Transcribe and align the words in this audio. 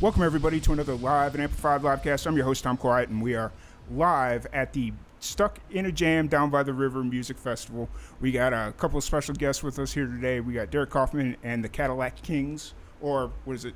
Welcome, 0.00 0.22
everybody, 0.22 0.60
to 0.60 0.72
another 0.72 0.94
live 0.94 1.34
and 1.34 1.42
amplified 1.42 1.82
livecast. 1.82 2.24
I'm 2.24 2.36
your 2.36 2.44
host, 2.44 2.62
Tom 2.62 2.76
Quiet, 2.76 3.08
and 3.08 3.20
we 3.20 3.34
are 3.34 3.50
live 3.90 4.46
at 4.52 4.72
the 4.72 4.92
Stuck 5.18 5.58
in 5.72 5.86
a 5.86 5.90
Jam 5.90 6.28
Down 6.28 6.50
by 6.50 6.62
the 6.62 6.72
River 6.72 7.02
Music 7.02 7.36
Festival. 7.36 7.88
We 8.20 8.30
got 8.30 8.52
a 8.52 8.72
couple 8.78 8.98
of 8.98 9.02
special 9.02 9.34
guests 9.34 9.64
with 9.64 9.76
us 9.80 9.92
here 9.92 10.06
today. 10.06 10.38
We 10.38 10.52
got 10.52 10.70
Derrick 10.70 10.90
Coffman 10.90 11.34
and 11.42 11.64
the 11.64 11.68
Cadillac 11.68 12.22
Kings, 12.22 12.74
or 13.00 13.32
what 13.44 13.54
is 13.54 13.64
it, 13.64 13.74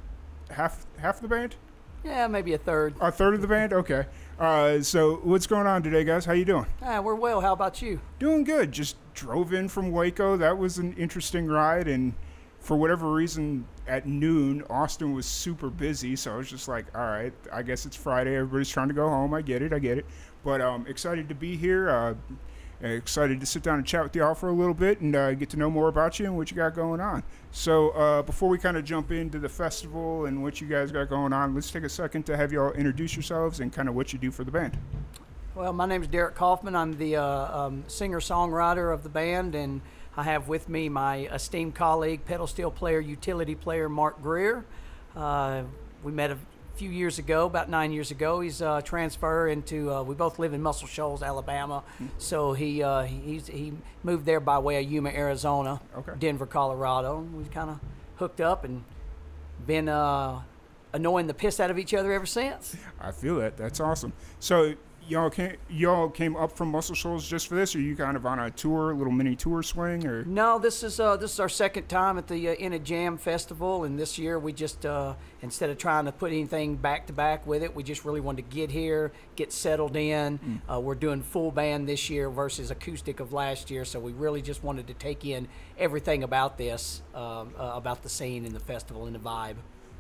half 0.48 0.86
half 0.98 1.16
of 1.16 1.22
the 1.22 1.28
band? 1.28 1.56
Yeah, 2.04 2.28
maybe 2.28 2.54
a 2.54 2.58
third. 2.58 2.94
A 3.00 3.10
third 3.10 3.34
of 3.34 3.40
the 3.40 3.48
band? 3.48 3.72
Okay. 3.72 4.06
Uh, 4.38 4.80
so 4.80 5.16
what's 5.24 5.48
going 5.48 5.66
on 5.66 5.82
today, 5.82 6.04
guys? 6.04 6.24
How 6.24 6.34
you 6.34 6.44
doing? 6.44 6.66
Ah, 6.82 7.00
we're 7.00 7.16
well. 7.16 7.40
How 7.40 7.52
about 7.52 7.82
you? 7.82 8.00
Doing 8.20 8.44
good. 8.44 8.70
Just 8.70 8.94
drove 9.14 9.52
in 9.52 9.68
from 9.68 9.90
Waco. 9.90 10.36
That 10.36 10.56
was 10.56 10.78
an 10.78 10.92
interesting 10.92 11.48
ride, 11.48 11.88
and 11.88 12.14
for 12.62 12.76
whatever 12.76 13.12
reason, 13.12 13.66
at 13.88 14.06
noon, 14.06 14.62
Austin 14.70 15.12
was 15.12 15.26
super 15.26 15.68
busy. 15.68 16.14
So 16.16 16.32
I 16.32 16.36
was 16.36 16.48
just 16.48 16.68
like, 16.68 16.86
all 16.96 17.04
right, 17.04 17.32
I 17.52 17.62
guess 17.62 17.84
it's 17.84 17.96
Friday. 17.96 18.36
Everybody's 18.36 18.70
trying 18.70 18.88
to 18.88 18.94
go 18.94 19.08
home. 19.08 19.34
I 19.34 19.42
get 19.42 19.62
it. 19.62 19.72
I 19.72 19.80
get 19.80 19.98
it. 19.98 20.06
But 20.44 20.60
um, 20.60 20.86
excited 20.86 21.28
to 21.28 21.34
be 21.34 21.56
here. 21.56 21.90
Uh, 21.90 22.14
excited 22.80 23.40
to 23.40 23.46
sit 23.46 23.62
down 23.62 23.78
and 23.78 23.86
chat 23.86 24.02
with 24.02 24.14
y'all 24.16 24.34
for 24.34 24.48
a 24.48 24.52
little 24.52 24.74
bit 24.74 25.00
and 25.00 25.14
uh, 25.14 25.34
get 25.34 25.50
to 25.50 25.56
know 25.56 25.70
more 25.70 25.88
about 25.88 26.18
you 26.18 26.26
and 26.26 26.36
what 26.36 26.50
you 26.50 26.56
got 26.56 26.74
going 26.74 27.00
on. 27.00 27.22
So 27.50 27.90
uh, 27.90 28.22
before 28.22 28.48
we 28.48 28.58
kind 28.58 28.76
of 28.76 28.84
jump 28.84 29.10
into 29.10 29.38
the 29.38 29.48
festival 29.48 30.26
and 30.26 30.42
what 30.42 30.60
you 30.60 30.68
guys 30.68 30.90
got 30.90 31.08
going 31.08 31.32
on, 31.32 31.54
let's 31.54 31.70
take 31.70 31.84
a 31.84 31.88
second 31.88 32.24
to 32.26 32.36
have 32.36 32.52
y'all 32.52 32.72
introduce 32.72 33.14
yourselves 33.14 33.60
and 33.60 33.72
kind 33.72 33.88
of 33.88 33.94
what 33.94 34.12
you 34.12 34.18
do 34.18 34.30
for 34.30 34.44
the 34.44 34.50
band. 34.50 34.76
Well, 35.54 35.72
my 35.72 35.86
name 35.86 36.02
is 36.02 36.08
Derrick 36.08 36.34
Coffman. 36.34 36.74
I'm 36.74 36.96
the 36.96 37.16
uh, 37.16 37.66
um, 37.66 37.84
singer 37.86 38.20
songwriter 38.20 38.92
of 38.92 39.02
the 39.02 39.10
band, 39.10 39.54
and 39.54 39.82
I 40.16 40.24
have 40.24 40.48
with 40.48 40.68
me 40.68 40.88
my 40.88 41.20
esteemed 41.32 41.74
colleague, 41.74 42.24
pedal 42.24 42.46
steel 42.46 42.70
player, 42.70 43.00
utility 43.00 43.54
player 43.54 43.88
Mark 43.88 44.22
Greer. 44.22 44.64
Uh, 45.16 45.62
we 46.02 46.12
met 46.12 46.30
a 46.30 46.38
few 46.74 46.90
years 46.90 47.18
ago, 47.18 47.46
about 47.46 47.70
nine 47.70 47.92
years 47.92 48.10
ago. 48.10 48.40
He's 48.40 48.60
uh, 48.60 48.82
transferred 48.82 49.48
into. 49.48 49.90
Uh, 49.90 50.02
we 50.02 50.14
both 50.14 50.38
live 50.38 50.52
in 50.52 50.60
Muscle 50.62 50.86
Shoals, 50.88 51.22
Alabama. 51.22 51.82
So 52.18 52.52
he 52.52 52.82
uh, 52.82 53.02
he's, 53.04 53.46
he 53.46 53.72
moved 54.02 54.26
there 54.26 54.40
by 54.40 54.58
way 54.58 54.82
of 54.84 54.90
Yuma, 54.90 55.10
Arizona, 55.10 55.80
Okay. 55.96 56.12
Denver, 56.18 56.46
Colorado. 56.46 57.20
We 57.20 57.44
kind 57.44 57.70
of 57.70 57.80
hooked 58.16 58.40
up 58.40 58.64
and 58.64 58.84
been 59.66 59.88
uh, 59.88 60.42
annoying 60.92 61.26
the 61.26 61.34
piss 61.34 61.58
out 61.58 61.70
of 61.70 61.78
each 61.78 61.94
other 61.94 62.12
ever 62.12 62.26
since. 62.26 62.76
I 63.00 63.12
feel 63.12 63.36
that. 63.36 63.56
That's 63.56 63.80
awesome. 63.80 64.12
So 64.40 64.74
y'all 65.08 65.30
came 65.30 65.56
y'all 65.68 66.08
came 66.08 66.36
up 66.36 66.56
from 66.56 66.70
Muscle 66.70 66.94
Shoals 66.94 67.28
just 67.28 67.48
for 67.48 67.54
this, 67.54 67.74
or 67.74 67.80
you 67.80 67.96
kind 67.96 68.16
of 68.16 68.26
on 68.26 68.38
a 68.38 68.50
tour, 68.50 68.90
a 68.90 68.94
little 68.94 69.12
mini 69.12 69.36
tour 69.36 69.62
swing, 69.62 70.06
or 70.06 70.24
No, 70.24 70.58
this 70.58 70.82
is 70.82 71.00
uh, 71.00 71.16
this 71.16 71.32
is 71.32 71.40
our 71.40 71.48
second 71.48 71.88
time 71.88 72.18
at 72.18 72.28
the 72.28 72.48
uh, 72.48 72.52
In 72.54 72.72
a 72.72 72.78
Jam 72.78 73.18
Festival, 73.18 73.84
and 73.84 73.98
this 73.98 74.18
year 74.18 74.38
we 74.38 74.52
just 74.52 74.86
uh, 74.86 75.14
instead 75.40 75.70
of 75.70 75.78
trying 75.78 76.04
to 76.06 76.12
put 76.12 76.32
anything 76.32 76.76
back 76.76 77.06
to 77.06 77.12
back 77.12 77.46
with 77.46 77.62
it, 77.62 77.74
we 77.74 77.82
just 77.82 78.04
really 78.04 78.20
wanted 78.20 78.48
to 78.48 78.54
get 78.54 78.70
here, 78.70 79.12
get 79.36 79.52
settled 79.52 79.96
in. 79.96 80.60
Uh, 80.70 80.80
we're 80.80 80.94
doing 80.94 81.22
full 81.22 81.50
band 81.50 81.88
this 81.88 82.08
year 82.08 82.30
versus 82.30 82.70
acoustic 82.70 83.20
of 83.20 83.32
last 83.32 83.70
year, 83.70 83.84
so 83.84 83.98
we 83.98 84.12
really 84.12 84.42
just 84.42 84.62
wanted 84.62 84.86
to 84.86 84.94
take 84.94 85.24
in 85.24 85.48
everything 85.78 86.22
about 86.22 86.58
this, 86.58 87.02
um, 87.14 87.52
uh, 87.58 87.72
about 87.74 88.02
the 88.02 88.08
scene 88.08 88.44
and 88.44 88.54
the 88.54 88.60
festival 88.60 89.06
and 89.06 89.14
the 89.14 89.18
vibe. 89.18 89.56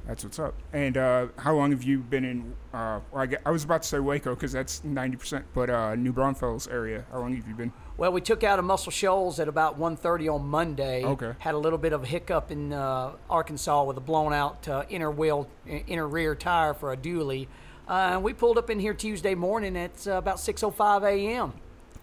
That's 0.06 0.24
what's 0.24 0.38
up. 0.38 0.54
And 0.72 0.96
uh, 0.96 1.28
how 1.38 1.54
long 1.54 1.70
have 1.70 1.82
you 1.82 1.98
been 1.98 2.24
in? 2.24 2.54
Uh, 2.72 3.00
well, 3.10 3.22
I, 3.22 3.26
gue- 3.26 3.38
I 3.46 3.50
was 3.50 3.64
about 3.64 3.82
to 3.82 3.88
say 3.88 3.98
Waco 3.98 4.34
because 4.34 4.52
that's 4.52 4.82
ninety 4.84 5.16
percent, 5.16 5.44
but 5.54 5.70
uh, 5.70 5.94
New 5.94 6.12
Braunfels 6.12 6.68
area. 6.68 7.04
How 7.12 7.20
long 7.20 7.34
have 7.36 7.46
you 7.46 7.54
been? 7.54 7.72
Well, 7.96 8.12
we 8.12 8.20
took 8.20 8.42
out 8.42 8.58
of 8.58 8.64
Muscle 8.64 8.90
Shoals 8.90 9.38
at 9.38 9.48
about 9.48 9.78
1.30 9.78 10.34
on 10.34 10.46
Monday. 10.46 11.04
Okay. 11.04 11.34
Had 11.38 11.54
a 11.54 11.58
little 11.58 11.78
bit 11.78 11.92
of 11.92 12.02
a 12.02 12.06
hiccup 12.06 12.50
in 12.50 12.72
uh, 12.72 13.12
Arkansas 13.28 13.84
with 13.84 13.98
a 13.98 14.00
blown 14.00 14.32
out 14.32 14.66
uh, 14.66 14.84
inner 14.88 15.10
wheel, 15.10 15.46
inner 15.66 16.08
rear 16.08 16.34
tire 16.34 16.72
for 16.72 16.92
a 16.92 16.96
dually. 16.96 17.48
Uh, 17.86 18.12
and 18.14 18.22
we 18.24 18.32
pulled 18.32 18.56
up 18.56 18.70
in 18.70 18.80
here 18.80 18.94
Tuesday 18.94 19.34
morning 19.34 19.76
at 19.76 20.06
uh, 20.08 20.12
about 20.12 20.38
6.05 20.38 21.04
a.m. 21.04 21.52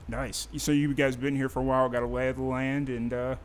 Nice. 0.08 0.48
So 0.58 0.72
you 0.72 0.94
guys 0.94 1.16
been 1.16 1.36
here 1.36 1.50
for 1.50 1.60
a 1.60 1.64
while, 1.64 1.90
got 1.90 2.04
a 2.04 2.08
lay 2.08 2.30
of 2.30 2.36
the 2.38 2.44
land, 2.44 2.90
and 2.90 3.12
uh, 3.12 3.36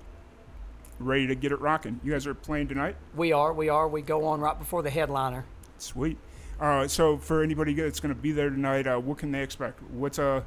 ready 0.98 1.26
to 1.26 1.34
get 1.34 1.52
it 1.52 1.60
rocking. 1.60 2.00
You 2.04 2.12
guys 2.12 2.26
are 2.26 2.34
playing 2.34 2.68
tonight. 2.68 2.96
We 3.16 3.32
are, 3.32 3.52
we 3.52 3.68
are. 3.68 3.88
We 3.88 4.02
go 4.02 4.24
on 4.26 4.40
right 4.40 4.58
before 4.58 4.82
the 4.82 4.90
headliner. 4.90 5.44
Sweet. 5.78 6.18
Uh, 6.60 6.86
so 6.86 7.18
for 7.18 7.42
anybody 7.42 7.74
that's 7.74 8.00
going 8.00 8.14
to 8.14 8.20
be 8.20 8.32
there 8.32 8.50
tonight, 8.50 8.86
uh, 8.86 8.98
what 8.98 9.18
can 9.18 9.32
they 9.32 9.42
expect? 9.42 9.82
What's 9.90 10.18
a, 10.18 10.44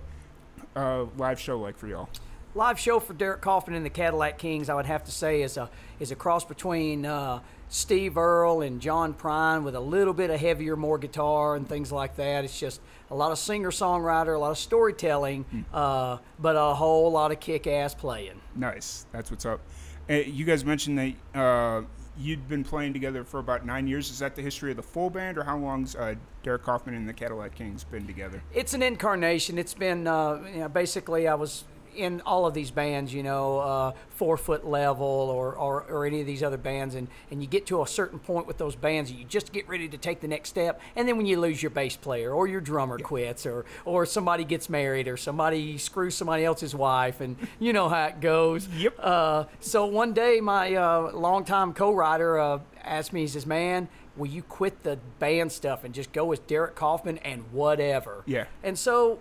a 0.75 1.07
live 1.17 1.39
show 1.39 1.59
like 1.59 1.77
for 1.77 1.87
y'all? 1.87 2.09
live 2.57 2.79
show 2.79 2.99
for 2.99 3.13
Derrick 3.13 3.41
Coffman 3.41 3.75
and 3.75 3.85
the 3.85 3.89
Cadillac 3.89 4.39
Kings, 4.39 4.67
I 4.67 4.73
would 4.73 4.87
have 4.87 5.03
to 5.05 5.11
say, 5.11 5.43
is 5.43 5.57
a 5.57 5.69
is 5.99 6.11
a 6.11 6.15
cross 6.15 6.43
between 6.43 7.05
uh, 7.05 7.39
Steve 7.69 8.17
Earle 8.17 8.61
and 8.61 8.81
John 8.81 9.13
Prine 9.13 9.63
with 9.63 9.75
a 9.75 9.79
little 9.79 10.13
bit 10.13 10.29
of 10.29 10.39
heavier, 10.39 10.75
more 10.75 10.97
guitar 10.97 11.55
and 11.55 11.69
things 11.69 11.91
like 11.91 12.15
that. 12.15 12.43
It's 12.43 12.59
just 12.59 12.81
a 13.11 13.15
lot 13.15 13.31
of 13.31 13.37
singer 13.37 13.71
songwriter, 13.71 14.35
a 14.35 14.39
lot 14.39 14.51
of 14.51 14.57
storytelling, 14.57 15.45
uh, 15.73 16.17
but 16.39 16.55
a 16.55 16.73
whole 16.73 17.11
lot 17.11 17.31
of 17.31 17.39
kick 17.39 17.67
ass 17.67 17.93
playing. 17.93 18.41
Nice. 18.55 19.05
That's 19.11 19.29
what's 19.31 19.45
up. 19.45 19.61
Uh, 20.09 20.13
you 20.13 20.45
guys 20.45 20.63
mentioned 20.63 20.97
that 20.97 21.39
uh, 21.39 21.81
you'd 22.17 22.47
been 22.47 22.63
playing 22.63 22.93
together 22.93 23.23
for 23.23 23.39
about 23.39 23.65
nine 23.65 23.87
years. 23.87 24.09
Is 24.09 24.19
that 24.19 24.35
the 24.35 24.41
history 24.41 24.71
of 24.71 24.77
the 24.77 24.83
full 24.83 25.09
band, 25.09 25.37
or 25.37 25.43
how 25.43 25.57
long's 25.57 25.95
uh, 25.95 26.15
Derrick 26.43 26.63
Coffman 26.63 26.95
and 26.95 27.07
the 27.07 27.13
Cadillac 27.13 27.55
Kings 27.55 27.83
been 27.83 28.07
together? 28.07 28.41
It's 28.53 28.73
an 28.73 28.81
incarnation. 28.81 29.57
It's 29.57 29.73
been 29.73 30.07
uh, 30.07 30.41
you 30.53 30.59
know, 30.59 30.69
basically 30.69 31.27
I 31.27 31.35
was 31.35 31.65
in 31.97 32.21
all 32.21 32.45
of 32.45 32.53
these 32.53 32.71
bands, 32.71 33.13
you 33.13 33.23
know, 33.23 33.59
uh, 33.59 33.91
four 34.09 34.37
foot 34.37 34.65
level 34.65 35.05
or, 35.05 35.55
or, 35.55 35.83
or 35.83 36.05
any 36.05 36.21
of 36.21 36.27
these 36.27 36.43
other 36.43 36.57
bands, 36.57 36.95
and, 36.95 37.07
and 37.31 37.41
you 37.41 37.47
get 37.47 37.65
to 37.67 37.81
a 37.81 37.87
certain 37.87 38.19
point 38.19 38.47
with 38.47 38.57
those 38.57 38.75
bands, 38.75 39.11
you 39.11 39.23
just 39.25 39.51
get 39.51 39.67
ready 39.67 39.87
to 39.87 39.97
take 39.97 40.21
the 40.21 40.27
next 40.27 40.49
step, 40.49 40.81
and 40.95 41.07
then 41.07 41.17
when 41.17 41.25
you 41.25 41.39
lose 41.39 41.61
your 41.61 41.69
bass 41.69 41.95
player 41.95 42.31
or 42.31 42.47
your 42.47 42.61
drummer 42.61 42.97
quits 42.97 43.45
or 43.45 43.65
or 43.85 44.05
somebody 44.05 44.43
gets 44.43 44.69
married 44.69 45.07
or 45.07 45.17
somebody 45.17 45.77
screws 45.77 46.15
somebody 46.15 46.45
else's 46.45 46.75
wife, 46.75 47.21
and 47.21 47.35
you 47.59 47.73
know 47.73 47.89
how 47.89 48.05
it 48.05 48.19
goes. 48.19 48.67
Yep. 48.69 48.95
Uh, 48.99 49.45
so 49.59 49.85
one 49.85 50.13
day, 50.13 50.39
my 50.41 50.75
uh, 50.75 51.11
longtime 51.13 51.73
co-writer 51.73 52.39
uh, 52.39 52.59
asked 52.83 53.13
me, 53.13 53.21
he 53.21 53.27
says, 53.27 53.45
"Man." 53.45 53.87
Will 54.15 54.25
you 54.25 54.41
quit 54.41 54.81
the 54.81 54.97
band 55.19 55.51
stuff 55.51 55.83
and 55.83 55.93
just 55.93 56.11
go 56.11 56.25
with 56.25 56.47
Derrick 56.47 56.73
Coffman 56.73 57.19
and 57.19 57.43
whatever? 57.51 58.23
Yeah. 58.25 58.45
And 58.63 58.75
so 58.75 59.19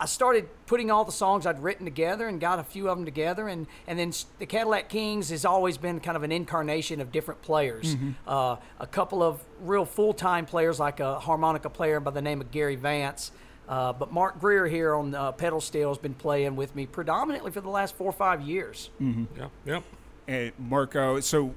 I 0.00 0.06
started 0.06 0.48
putting 0.66 0.90
all 0.90 1.04
the 1.04 1.12
songs 1.12 1.44
I'd 1.44 1.60
written 1.62 1.84
together 1.84 2.28
and 2.28 2.40
got 2.40 2.58
a 2.58 2.62
few 2.62 2.88
of 2.88 2.96
them 2.96 3.04
together, 3.04 3.48
and 3.48 3.66
and 3.86 3.98
then 3.98 4.12
the 4.38 4.46
Cadillac 4.46 4.88
Kings 4.88 5.30
has 5.30 5.44
always 5.44 5.76
been 5.76 5.98
kind 6.00 6.16
of 6.16 6.22
an 6.22 6.30
incarnation 6.30 7.00
of 7.00 7.10
different 7.10 7.42
players. 7.42 7.96
Uh, 8.26 8.56
a 8.78 8.86
couple 8.86 9.22
of 9.22 9.42
real 9.60 9.84
full 9.84 10.12
time 10.12 10.46
players, 10.46 10.78
like 10.78 11.00
a 11.00 11.18
harmonica 11.18 11.68
player 11.68 11.98
by 12.00 12.12
the 12.12 12.22
name 12.22 12.40
of 12.40 12.50
Gary 12.50 12.76
Vance. 12.76 13.32
Uh, 13.68 13.92
but 13.92 14.10
Mark 14.12 14.40
Greer 14.40 14.66
here 14.66 14.94
on 14.94 15.14
uh, 15.14 15.32
pedal 15.32 15.60
steel 15.60 15.88
has 15.90 15.98
been 15.98 16.14
playing 16.14 16.56
with 16.56 16.74
me 16.74 16.86
predominantly 16.86 17.50
for 17.50 17.60
the 17.60 17.68
last 17.68 17.94
four 17.96 18.06
or 18.08 18.12
five 18.12 18.40
years. 18.40 18.88
Yeah, 18.98 19.48
Yep. 19.66 19.82
And 20.26 20.52
Marco, 20.58 21.20
so 21.20 21.54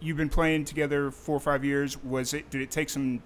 you've 0.00 0.16
been 0.16 0.28
playing 0.28 0.64
together 0.64 1.10
four 1.10 1.36
or 1.36 1.40
five 1.40 1.64
years. 1.64 2.02
Was 2.02 2.34
it? 2.34 2.50
Did 2.50 2.60
it 2.60 2.70
take 2.70 2.90
some 2.90 3.22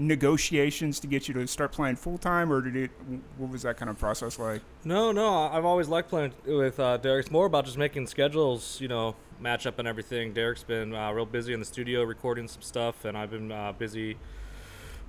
negotiations 0.00 0.98
to 1.00 1.06
get 1.06 1.28
you 1.28 1.34
to 1.34 1.46
start 1.46 1.72
playing 1.72 1.96
full 1.96 2.18
time, 2.18 2.52
or 2.52 2.60
did 2.60 2.76
it? 2.76 2.90
What 3.36 3.50
was 3.50 3.62
that 3.62 3.76
kind 3.76 3.90
of 3.90 3.98
process 3.98 4.38
like? 4.38 4.62
No, 4.84 5.12
no. 5.12 5.48
I've 5.48 5.64
always 5.64 5.88
liked 5.88 6.08
playing 6.08 6.32
with 6.46 6.80
uh, 6.80 6.96
Derrick. 6.96 7.26
It's 7.26 7.32
more 7.32 7.46
about 7.46 7.66
just 7.66 7.78
making 7.78 8.06
schedules, 8.06 8.80
you 8.80 8.88
know, 8.88 9.14
match 9.38 9.66
up 9.66 9.78
and 9.78 9.86
everything. 9.86 10.32
Derrick's 10.32 10.64
been 10.64 10.94
uh, 10.94 11.12
real 11.12 11.26
busy 11.26 11.52
in 11.52 11.60
the 11.60 11.66
studio 11.66 12.02
recording 12.02 12.48
some 12.48 12.62
stuff, 12.62 13.04
and 13.04 13.16
I've 13.16 13.30
been 13.30 13.52
uh, 13.52 13.72
busy 13.72 14.16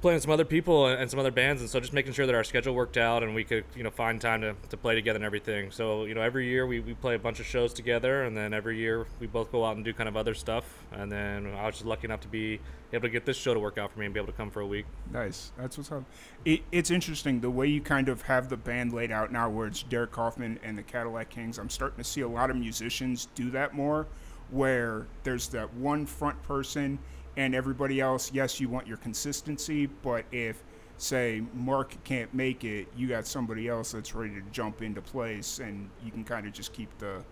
playing 0.02 0.20
some 0.20 0.32
other 0.32 0.46
people 0.46 0.88
and, 0.88 1.10
some 1.10 1.20
other 1.20 1.32
bands, 1.32 1.62
and 1.62 1.70
so 1.70 1.80
just 1.80 1.94
making 1.94 2.12
sure 2.12 2.26
that 2.26 2.34
our 2.34 2.44
schedule 2.44 2.74
worked 2.74 2.98
out 2.98 3.22
and 3.22 3.36
we 3.36 3.44
could, 3.44 3.64
you 3.76 3.84
know, 3.84 3.92
find 3.92 4.20
time 4.20 4.42
to, 4.42 4.56
to 4.70 4.76
play 4.76 4.96
together 4.96 5.18
and 5.18 5.26
everything. 5.26 5.70
So, 5.70 6.06
you 6.06 6.16
know, 6.16 6.22
every 6.22 6.48
year 6.48 6.66
we, 6.66 6.80
we 6.80 6.94
play 6.96 7.16
a 7.16 7.20
bunch 7.20 7.40
of 7.40 7.46
shows 7.46 7.72
together, 7.72 8.24
and 8.24 8.36
then 8.36 8.54
every 8.54 8.78
year 8.78 9.06
we 9.20 9.28
both 9.28 9.52
go 9.52 9.64
out 9.64 9.76
and 9.76 9.86
do 9.86 9.94
kind 9.94 10.10
of 10.10 10.18
other 10.18 10.34
stuff. 10.34 10.66
And 10.92 11.12
then 11.12 11.54
I 11.56 11.68
was 11.68 11.76
just 11.76 11.86
lucky 11.86 12.06
enough 12.06 12.22
to 12.22 12.28
be 12.28 12.60
able 12.92 13.04
to 13.04 13.10
get 13.10 13.26
this 13.26 13.38
show 13.38 13.54
to 13.54 13.60
work 13.60 13.78
out 13.78 13.92
for 13.92 14.00
me 14.00 14.06
and 14.06 14.14
be 14.14 14.20
able 14.20 14.32
to 14.32 14.38
come 14.38 14.50
for 14.50 14.62
a 14.62 14.68
week. 14.68 14.86
Nice. 15.12 15.52
That's 15.58 15.78
what's 15.78 15.92
up. 15.92 16.04
It, 16.46 16.62
it's 16.72 16.90
interesting 16.90 17.40
the 17.40 17.52
way 17.52 17.68
you 17.68 17.80
kind 17.80 18.10
of 18.10 18.24
have 18.24 18.50
the 18.50 18.58
band 18.58 18.94
laid 18.94 19.12
out 19.12 19.32
now, 19.32 19.50
where 19.50 19.68
it's 19.68 19.84
Derrick 19.84 20.12
Coffman 20.12 20.58
and 20.64 20.78
the 20.78 20.84
Cadillac 20.84 21.30
Kings. 21.30 21.60
I'm 21.60 21.70
starting 21.70 22.04
to 22.04 22.10
see 22.10 22.22
a 22.22 22.28
lot 22.28 22.50
of 22.50 22.58
musicians 22.58 23.28
do 23.36 23.52
that 23.52 23.76
more, 23.76 24.08
where 24.50 25.06
there's 25.24 25.48
that 25.50 25.74
one 25.76 26.06
front 26.06 26.42
person 26.44 27.00
and 27.38 27.56
everybody 27.56 28.00
else, 28.02 28.32
yes, 28.34 28.60
you 28.60 28.70
want 28.70 28.88
your 28.88 28.98
consistency, 28.98 29.86
but 29.88 30.26
if 30.32 30.64
say 30.98 31.42
Mark 31.54 31.96
can't 32.04 32.32
make 32.34 32.64
it, 32.64 32.88
you 32.96 33.08
got 33.08 33.26
somebody 33.26 33.68
else 33.68 33.92
that's 33.92 34.14
ready 34.14 34.36
to 34.36 34.42
jump 34.52 34.82
into 34.82 35.02
place, 35.02 35.60
and 35.60 35.90
you 36.04 36.12
can 36.12 36.24
kind 36.24 36.46
of 36.46 36.54
just 36.54 36.74
keep 36.74 36.96
the 37.00 37.24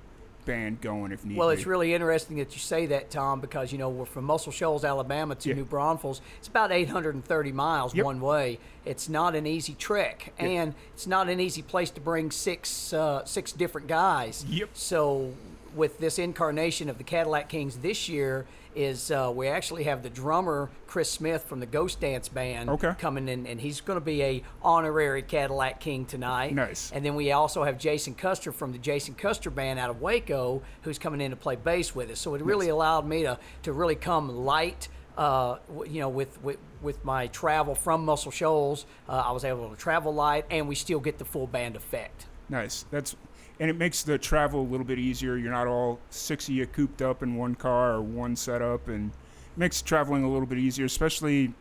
band 0.45 0.81
going 0.81 1.11
if 1.11 1.23
need 1.23 1.37
Well, 1.37 1.49
it's 1.49 1.67
really 1.67 1.93
interesting 1.93 2.37
that 2.37 2.53
you 2.53 2.59
say 2.59 2.87
that, 2.87 3.11
Tom, 3.11 3.39
because 3.41 3.71
you 3.71 3.77
know 3.77 3.89
we're 3.89 4.05
from 4.05 4.23
Muscle 4.25 4.51
Shoals, 4.51 4.83
Alabama, 4.83 5.35
to 5.35 5.49
Yeah. 5.49 5.55
New 5.55 5.65
Braunfels. 5.65 6.21
It's 6.39 6.47
about 6.47 6.71
830 6.71 7.51
miles 7.51 7.93
Yep. 7.93 8.05
one 8.05 8.21
way. 8.21 8.57
It's 8.85 9.07
not 9.09 9.35
an 9.35 9.45
easy 9.45 9.73
trek, 9.75 10.33
Yep. 10.39 10.49
and 10.49 10.75
it's 10.95 11.05
not 11.05 11.29
an 11.29 11.39
easy 11.39 11.61
place 11.61 11.91
to 11.91 12.01
bring 12.01 12.31
six 12.31 12.91
uh, 12.93 13.23
six 13.25 13.51
different 13.51 13.87
guys. 13.87 14.43
Yep. 14.49 14.69
So, 14.73 15.33
with 15.75 15.99
this 15.99 16.19
incarnation 16.19 16.89
of 16.89 16.97
the 16.97 17.03
Cadillac 17.03 17.49
Kings 17.49 17.77
this 17.77 18.09
year, 18.09 18.45
is 18.75 19.09
uh, 19.09 19.31
we 19.35 19.47
actually 19.47 19.83
have 19.83 20.03
the 20.03 20.09
drummer 20.09 20.69
Chris 20.85 21.11
Smith 21.11 21.43
from 21.45 21.59
the 21.59 21.65
Ghost 21.65 21.99
Dance 21.99 22.29
Band 22.29 22.69
Okay. 22.69 22.93
coming 22.99 23.27
in, 23.27 23.47
and 23.47 23.59
he's 23.59 23.81
going 23.81 23.97
to 23.99 24.05
be 24.05 24.21
a 24.21 24.43
honorary 24.61 25.23
Cadillac 25.23 25.79
King 25.79 26.05
tonight. 26.05 26.53
Nice. 26.53 26.91
And 26.93 27.03
then 27.03 27.15
we 27.15 27.31
also 27.31 27.63
have 27.63 27.77
Jason 27.79 28.13
Custer 28.13 28.51
from 28.51 28.71
the 28.71 28.77
Jason 28.77 29.15
Custer 29.15 29.49
Band 29.49 29.79
out 29.79 29.89
of 29.89 30.01
Waco, 30.01 30.61
who's 30.83 30.99
coming 30.99 31.19
in 31.19 31.31
to 31.31 31.35
play 31.37 31.55
bass 31.55 31.95
with 31.95 32.11
us. 32.11 32.19
So 32.19 32.35
it 32.35 32.41
really 32.43 32.69
allowed 32.69 33.07
me 33.07 33.23
to 33.23 33.39
to 33.63 33.73
really 33.73 33.95
come 33.95 34.29
light. 34.45 34.87
Uh, 35.17 35.57
you 35.85 35.99
know, 35.99 36.07
with, 36.07 36.41
with 36.41 36.57
with 36.81 37.03
my 37.03 37.27
travel 37.27 37.75
from 37.75 38.05
Muscle 38.05 38.31
Shoals, 38.31 38.85
uh, 39.09 39.23
I 39.25 39.31
was 39.33 39.43
able 39.43 39.69
to 39.69 39.75
travel 39.75 40.13
light, 40.13 40.45
and 40.49 40.65
we 40.65 40.75
still 40.75 40.99
get 41.01 41.17
the 41.17 41.25
full 41.25 41.45
band 41.47 41.75
effect. 41.75 42.27
Nice. 42.47 42.85
That's 42.89 43.17
and 43.59 43.69
it 43.69 43.77
makes 43.77 44.03
the 44.03 44.17
travel 44.17 44.61
a 44.61 44.67
little 44.67 44.85
bit 44.85 44.99
easier. 44.99 45.35
You're 45.37 45.51
not 45.51 45.67
all 45.67 45.99
six 46.09 46.47
of 46.47 46.55
you 46.55 46.65
cooped 46.65 47.01
up 47.01 47.23
in 47.23 47.35
one 47.35 47.55
car 47.55 47.93
or 47.95 48.01
one 48.01 48.35
setup, 48.35 48.87
and 48.87 49.11
makes 49.57 49.81
traveling 49.81 50.23
a 50.23 50.29
little 50.29 50.47
bit 50.47 50.57
easier, 50.57 50.85
especially 50.85 51.53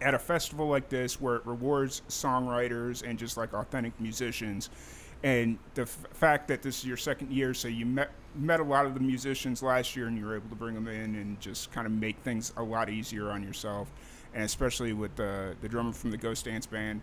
at 0.00 0.14
a 0.14 0.18
festival 0.18 0.66
like 0.68 0.88
this 0.88 1.20
where 1.20 1.36
it 1.36 1.46
rewards 1.46 2.02
songwriters 2.08 3.08
and 3.08 3.18
just 3.18 3.36
like 3.36 3.54
authentic 3.54 3.98
musicians. 4.00 4.68
And 5.22 5.58
the 5.74 5.82
f- 5.82 6.06
fact 6.14 6.48
that 6.48 6.62
this 6.62 6.80
is 6.80 6.84
your 6.84 6.96
second 6.96 7.30
year, 7.30 7.54
so 7.54 7.68
you 7.68 7.86
met 7.86 8.10
met 8.34 8.60
a 8.60 8.64
lot 8.64 8.86
of 8.86 8.94
the 8.94 9.00
musicians 9.00 9.62
last 9.62 9.94
year, 9.94 10.08
and 10.08 10.18
you 10.18 10.24
were 10.24 10.34
able 10.34 10.48
to 10.48 10.56
bring 10.56 10.74
them 10.74 10.88
in 10.88 11.14
and 11.14 11.40
just 11.40 11.70
kind 11.70 11.86
of 11.86 11.92
make 11.92 12.18
things 12.18 12.52
a 12.56 12.62
lot 12.62 12.88
easier 12.90 13.30
on 13.30 13.42
yourself, 13.42 13.92
and 14.34 14.42
especially 14.42 14.92
with 14.92 15.14
the 15.16 15.54
the 15.60 15.68
drummer 15.68 15.92
from 15.92 16.10
the 16.10 16.16
Ghost 16.16 16.44
Dance 16.44 16.66
Band, 16.66 17.00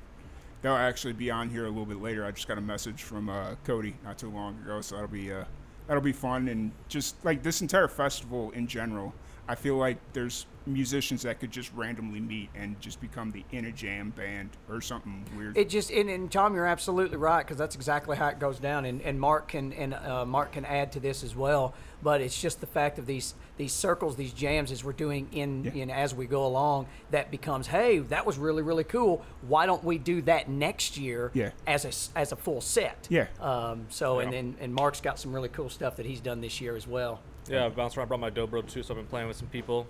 they'll 0.61 0.73
actually 0.73 1.13
be 1.13 1.31
on 1.31 1.50
here 1.50 1.65
a 1.65 1.69
little 1.69 1.85
bit 1.85 2.01
later. 2.01 2.25
I 2.25 2.31
just 2.31 2.47
got 2.47 2.57
a 2.57 2.61
message 2.61 3.03
from 3.03 3.29
uh, 3.29 3.56
Cody 3.65 3.95
not 4.03 4.17
too 4.17 4.29
long 4.29 4.57
ago, 4.63 4.81
so 4.81 4.95
that'll 4.95 5.09
be 5.09 5.31
uh, 5.31 5.45
that'll 5.88 6.01
be 6.01 6.11
fun. 6.13 6.47
And 6.47 6.71
just 6.88 7.23
like 7.23 7.44
this 7.44 7.61
entire 7.61 7.88
festival 7.88 8.51
in 8.51 8.67
general, 8.67 9.13
I 9.50 9.56
feel 9.56 9.78
like 9.78 9.98
there's 10.13 10.46
musicians 10.68 11.24
that 11.24 11.40
could 11.40 11.50
just 11.50 11.74
randomly 11.74 12.19
meet 12.19 12.50
and 12.54 12.80
just 12.80 13.01
become 13.01 13.31
the 13.31 13.44
in 13.51 13.66
a 13.66 13.72
jam 13.72 14.12
band 14.12 14.51
or 14.69 14.80
something 14.80 15.25
weird. 15.36 15.57
It 15.57 15.69
just 15.69 15.90
and, 15.90 16.07
and 16.07 16.31
Tom, 16.31 16.54
you're 16.54 16.68
absolutely 16.68 17.18
right 17.18 17.44
because 17.44 17.57
that's 17.57 17.74
exactly 17.75 18.16
how 18.16 18.28
it 18.28 18.38
goes 18.38 18.60
down. 18.60 18.86
And, 18.86 19.01
and 19.01 19.19
Mark 19.19 19.48
can 19.48 19.74
and 19.74 19.96
uh, 19.96 20.24
Mark 20.24 20.51
can 20.51 20.66
add 20.66 20.92
to 20.92 21.00
this 21.00 21.24
as 21.24 21.36
well. 21.36 21.74
But 22.04 22.22
it's 22.22 22.40
just 22.40 22.62
the 22.62 22.68
fact 22.68 23.00
of 23.00 23.07
these 23.07 23.34
these 23.57 23.74
circles, 23.74 24.16
these 24.16 24.34
jams, 24.34 24.72
as 24.72 24.84
we're 24.84 24.94
doing 24.94 25.28
in 25.31 25.63
Yeah. 25.63 25.84
in 25.84 25.90
as 25.90 26.13
we 26.13 26.28
go 26.28 26.46
along, 26.46 26.86
that 27.10 27.31
becomes 27.31 27.66
hey, 27.66 27.98
that 27.98 28.28
was 28.28 28.38
really 28.38 28.62
really 28.62 28.84
cool. 28.84 29.25
Why 29.42 29.66
don't 29.66 29.84
we 29.84 29.98
do 29.98 30.22
that 30.24 30.48
next 30.48 30.96
year? 30.96 31.31
Yeah. 31.34 31.50
As 31.66 31.86
a 31.86 32.19
as 32.19 32.31
a 32.31 32.36
full 32.36 32.62
set. 32.62 33.07
Yeah. 33.10 33.25
Um. 33.42 33.88
So 33.90 34.19
and 34.19 34.31
then 34.31 34.56
and 34.60 34.75
Mark's 34.75 35.01
got 35.01 35.18
some 35.18 35.34
really 35.34 35.50
cool 35.50 35.69
stuff 35.69 35.96
that 35.96 36.06
he's 36.06 36.22
done 36.22 36.40
this 36.40 36.62
year 36.62 36.75
as 36.75 36.86
well. 36.88 37.19
Yeah, 37.50 37.66
I 37.66 37.69
bounced 37.69 37.98
around, 37.98 38.07
brought 38.07 38.19
my 38.19 38.30
dobro 38.30 38.66
too, 38.68 38.84
so 38.84 38.94
I've 38.94 38.98
been 38.98 39.07
playing 39.07 39.28
with 39.28 39.38
some 39.38 39.48
people, 39.48 39.88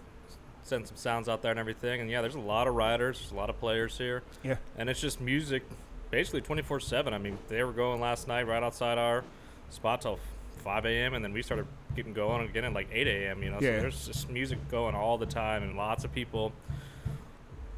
sending 0.63 0.85
some 0.87 0.97
sounds 0.97 1.27
out 1.29 1.41
there 1.41 1.51
and 1.51 1.59
everything. 1.59 2.01
And 2.01 2.09
yeah, 2.09 2.21
there's 2.21 2.35
a 2.35 2.39
lot 2.39 2.67
of 2.67 2.75
riders, 2.75 3.19
there's 3.19 3.31
a 3.31 3.35
lot 3.35 3.49
of 3.49 3.59
players 3.59 3.97
here, 3.97 4.23
yeah, 4.43 4.55
and 4.77 4.89
it's 4.89 5.01
just 5.01 5.19
music, 5.19 5.63
basically 6.11 6.41
24/7. 6.41 7.13
I 7.13 7.17
mean, 7.17 7.37
they 7.49 7.63
were 7.63 7.73
going 7.73 7.99
last 7.99 8.27
night 8.27 8.47
right 8.47 8.63
outside 8.63 8.97
our 8.97 9.23
spot 9.69 10.01
till 10.01 10.19
5 10.63 10.85
a.m. 10.85 11.13
and 11.13 11.23
then 11.23 11.31
we 11.33 11.41
started 11.41 11.65
getting 11.95 12.13
going 12.13 12.47
again 12.47 12.65
at 12.65 12.73
like 12.73 12.87
8 12.91 13.07
a.m. 13.07 13.43
You 13.43 13.49
know, 13.51 13.59
Yeah. 13.61 13.75
so 13.77 13.81
there's 13.81 14.07
just 14.07 14.29
music 14.29 14.57
going 14.69 14.95
all 14.95 15.17
the 15.17 15.25
time 15.25 15.63
and 15.63 15.75
lots 15.77 16.03
of 16.03 16.11
people 16.13 16.51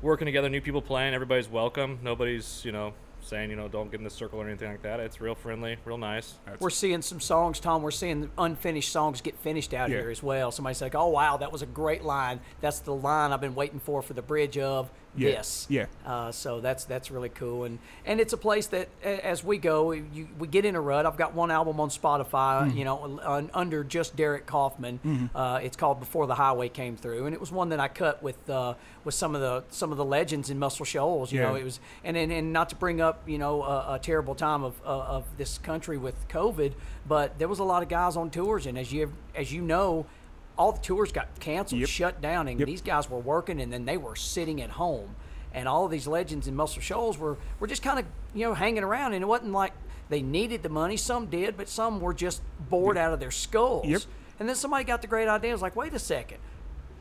working 0.01 0.25
together, 0.25 0.50
new 0.50 0.62
people 0.62 0.81
playing. 0.81 1.13
Everybody's 1.13 1.48
welcome. 1.50 2.00
Nobody's 2.01 2.63
you 2.66 2.72
know 2.72 2.94
saying 3.21 3.50
you 3.50 3.56
know 3.56 3.68
don't 3.68 3.89
get 3.91 4.00
in 4.00 4.03
the 4.03 4.09
circle 4.09 4.41
or 4.41 4.47
anything 4.47 4.69
like 4.69 4.81
that. 4.83 5.00
It's 5.00 5.21
real 5.21 5.35
friendly, 5.35 5.77
real 5.85 5.97
nice. 5.97 6.35
that's, 6.45 6.59
We're 6.59 6.69
seeing 6.69 7.01
some 7.01 7.19
songs, 7.19 7.59
Tom. 7.59 7.81
We're 7.81 7.91
seeing 7.91 8.29
unfinished 8.38 8.91
songs 8.91 9.21
get 9.21 9.38
finished 9.39 9.73
out 9.73 9.89
Yeah. 9.89 9.97
here 9.97 10.09
as 10.09 10.21
well. 10.23 10.51
Somebody's 10.51 10.81
like, 10.81 10.95
"Oh 10.95 11.07
wow, 11.07 11.38
that 11.38 11.51
was 11.51 11.62
a 11.62 11.65
great 11.65 12.03
line. 12.03 12.39
That's 12.62 12.79
the 12.79 12.94
line 12.94 13.31
I've 13.31 13.41
been 13.41 13.56
waiting 13.56 13.79
for 13.79 14.01
for 14.01 14.13
the 14.13 14.21
bridge 14.21 14.57
of 14.57 14.91
Yeah. 15.15 15.31
this." 15.31 15.67
Yeah. 15.69 15.85
Uh, 16.05 16.31
so 16.31 16.59
that's 16.61 16.85
that's 16.85 17.11
really 17.11 17.29
cool, 17.29 17.63
and 17.65 17.79
and 18.05 18.19
it's 18.19 18.33
a 18.33 18.37
place 18.37 18.67
that 18.67 18.87
as 19.03 19.43
we 19.43 19.57
go, 19.57 19.91
you, 19.91 20.27
we 20.39 20.47
get 20.47 20.65
in 20.65 20.75
a 20.75 20.81
rut. 20.81 21.05
I've 21.05 21.17
got 21.17 21.33
one 21.33 21.51
album 21.51 21.79
on 21.79 21.89
Spotify, 21.89 22.67
Mm-hmm. 22.67 22.77
you 22.77 22.85
know, 22.85 23.19
un, 23.23 23.49
under 23.53 23.83
just 23.83 24.15
Derrick 24.15 24.45
Coffman. 24.45 25.29
Uh, 25.35 25.59
it's 25.63 25.75
called 25.77 25.99
Before 25.99 26.27
the 26.27 26.35
Highway 26.35 26.69
Came 26.69 26.95
Through, 26.95 27.25
and 27.25 27.33
it 27.33 27.39
was 27.39 27.51
one 27.51 27.69
that 27.69 27.79
I 27.79 27.87
cut 27.87 28.21
with 28.23 28.49
uh, 28.49 28.73
with 29.03 29.13
some 29.15 29.35
of 29.35 29.41
the 29.41 29.63
some 29.69 29.91
of 29.91 29.97
the 29.97 30.05
legends 30.05 30.49
in 30.49 30.59
Muscle 30.59 30.85
Shoals. 30.85 31.31
You 31.31 31.39
know, 31.41 31.55
it 31.55 31.63
was 31.63 31.79
and, 32.03 32.15
and 32.17 32.31
and 32.31 32.53
not 32.53 32.69
to 32.69 32.75
bring 32.75 33.01
up 33.01 33.27
you 33.27 33.37
know 33.37 33.63
a, 33.63 33.95
a 33.95 33.99
terrible 33.99 34.35
time 34.35 34.63
of 34.63 34.75
uh, 34.85 34.87
of 35.17 35.25
this 35.37 35.57
country 35.57 35.97
with 35.97 36.27
COVID, 36.29 36.73
but 37.07 37.37
there 37.39 37.47
was 37.47 37.59
a 37.59 37.63
lot 37.63 37.83
of 37.83 37.89
guys 37.89 38.15
on 38.15 38.29
tours, 38.29 38.65
and 38.65 38.77
as 38.77 38.91
you 38.93 39.11
as 39.35 39.51
you 39.51 39.61
know, 39.61 40.05
all 40.57 40.71
the 40.71 40.80
tours 40.81 41.12
got 41.12 41.39
canceled, 41.39 41.80
Yep. 41.81 41.89
shut 41.89 42.21
down, 42.21 42.48
and 42.48 42.59
Yep. 42.59 42.68
these 42.68 42.81
guys 42.81 43.09
were 43.09 43.19
working, 43.19 43.59
and 43.62 43.71
then 43.71 43.86
they 43.86 43.98
were 43.98 44.15
sitting 44.15 44.62
at 44.62 44.71
home, 44.71 45.15
and 45.53 45.68
all 45.68 45.86
of 45.86 45.92
these 45.92 46.07
legends 46.07 46.48
in 46.48 46.56
Muscle 46.56 46.81
Shoals 46.81 47.18
were 47.18 47.38
were 47.59 47.68
just 47.68 47.81
kind 47.83 48.00
of 48.00 48.06
you 48.33 48.45
know 48.45 48.53
hanging 48.53 48.83
around, 48.83 49.13
and 49.13 49.24
it 49.24 49.27
wasn't 49.27 49.51
like 49.51 49.74
they 50.09 50.21
needed 50.21 50.62
the 50.63 50.69
money. 50.69 50.98
Some 50.98 51.27
did, 51.27 51.56
but 51.57 51.69
some 51.69 52.00
were 52.01 52.13
just 52.13 52.42
bored 52.69 52.98
out 52.98 53.13
of 53.13 53.19
their 53.19 53.31
skulls. 53.31 53.86
Yep. 53.88 54.01
And 54.39 54.50
then 54.50 54.56
somebody 54.56 54.83
got 54.83 55.01
the 55.01 55.07
great 55.07 55.27
idea. 55.30 55.51
It 55.51 55.53
was 55.53 55.62
like, 55.62 55.75
wait 55.75 55.94
a 55.94 56.00
second. 56.00 56.39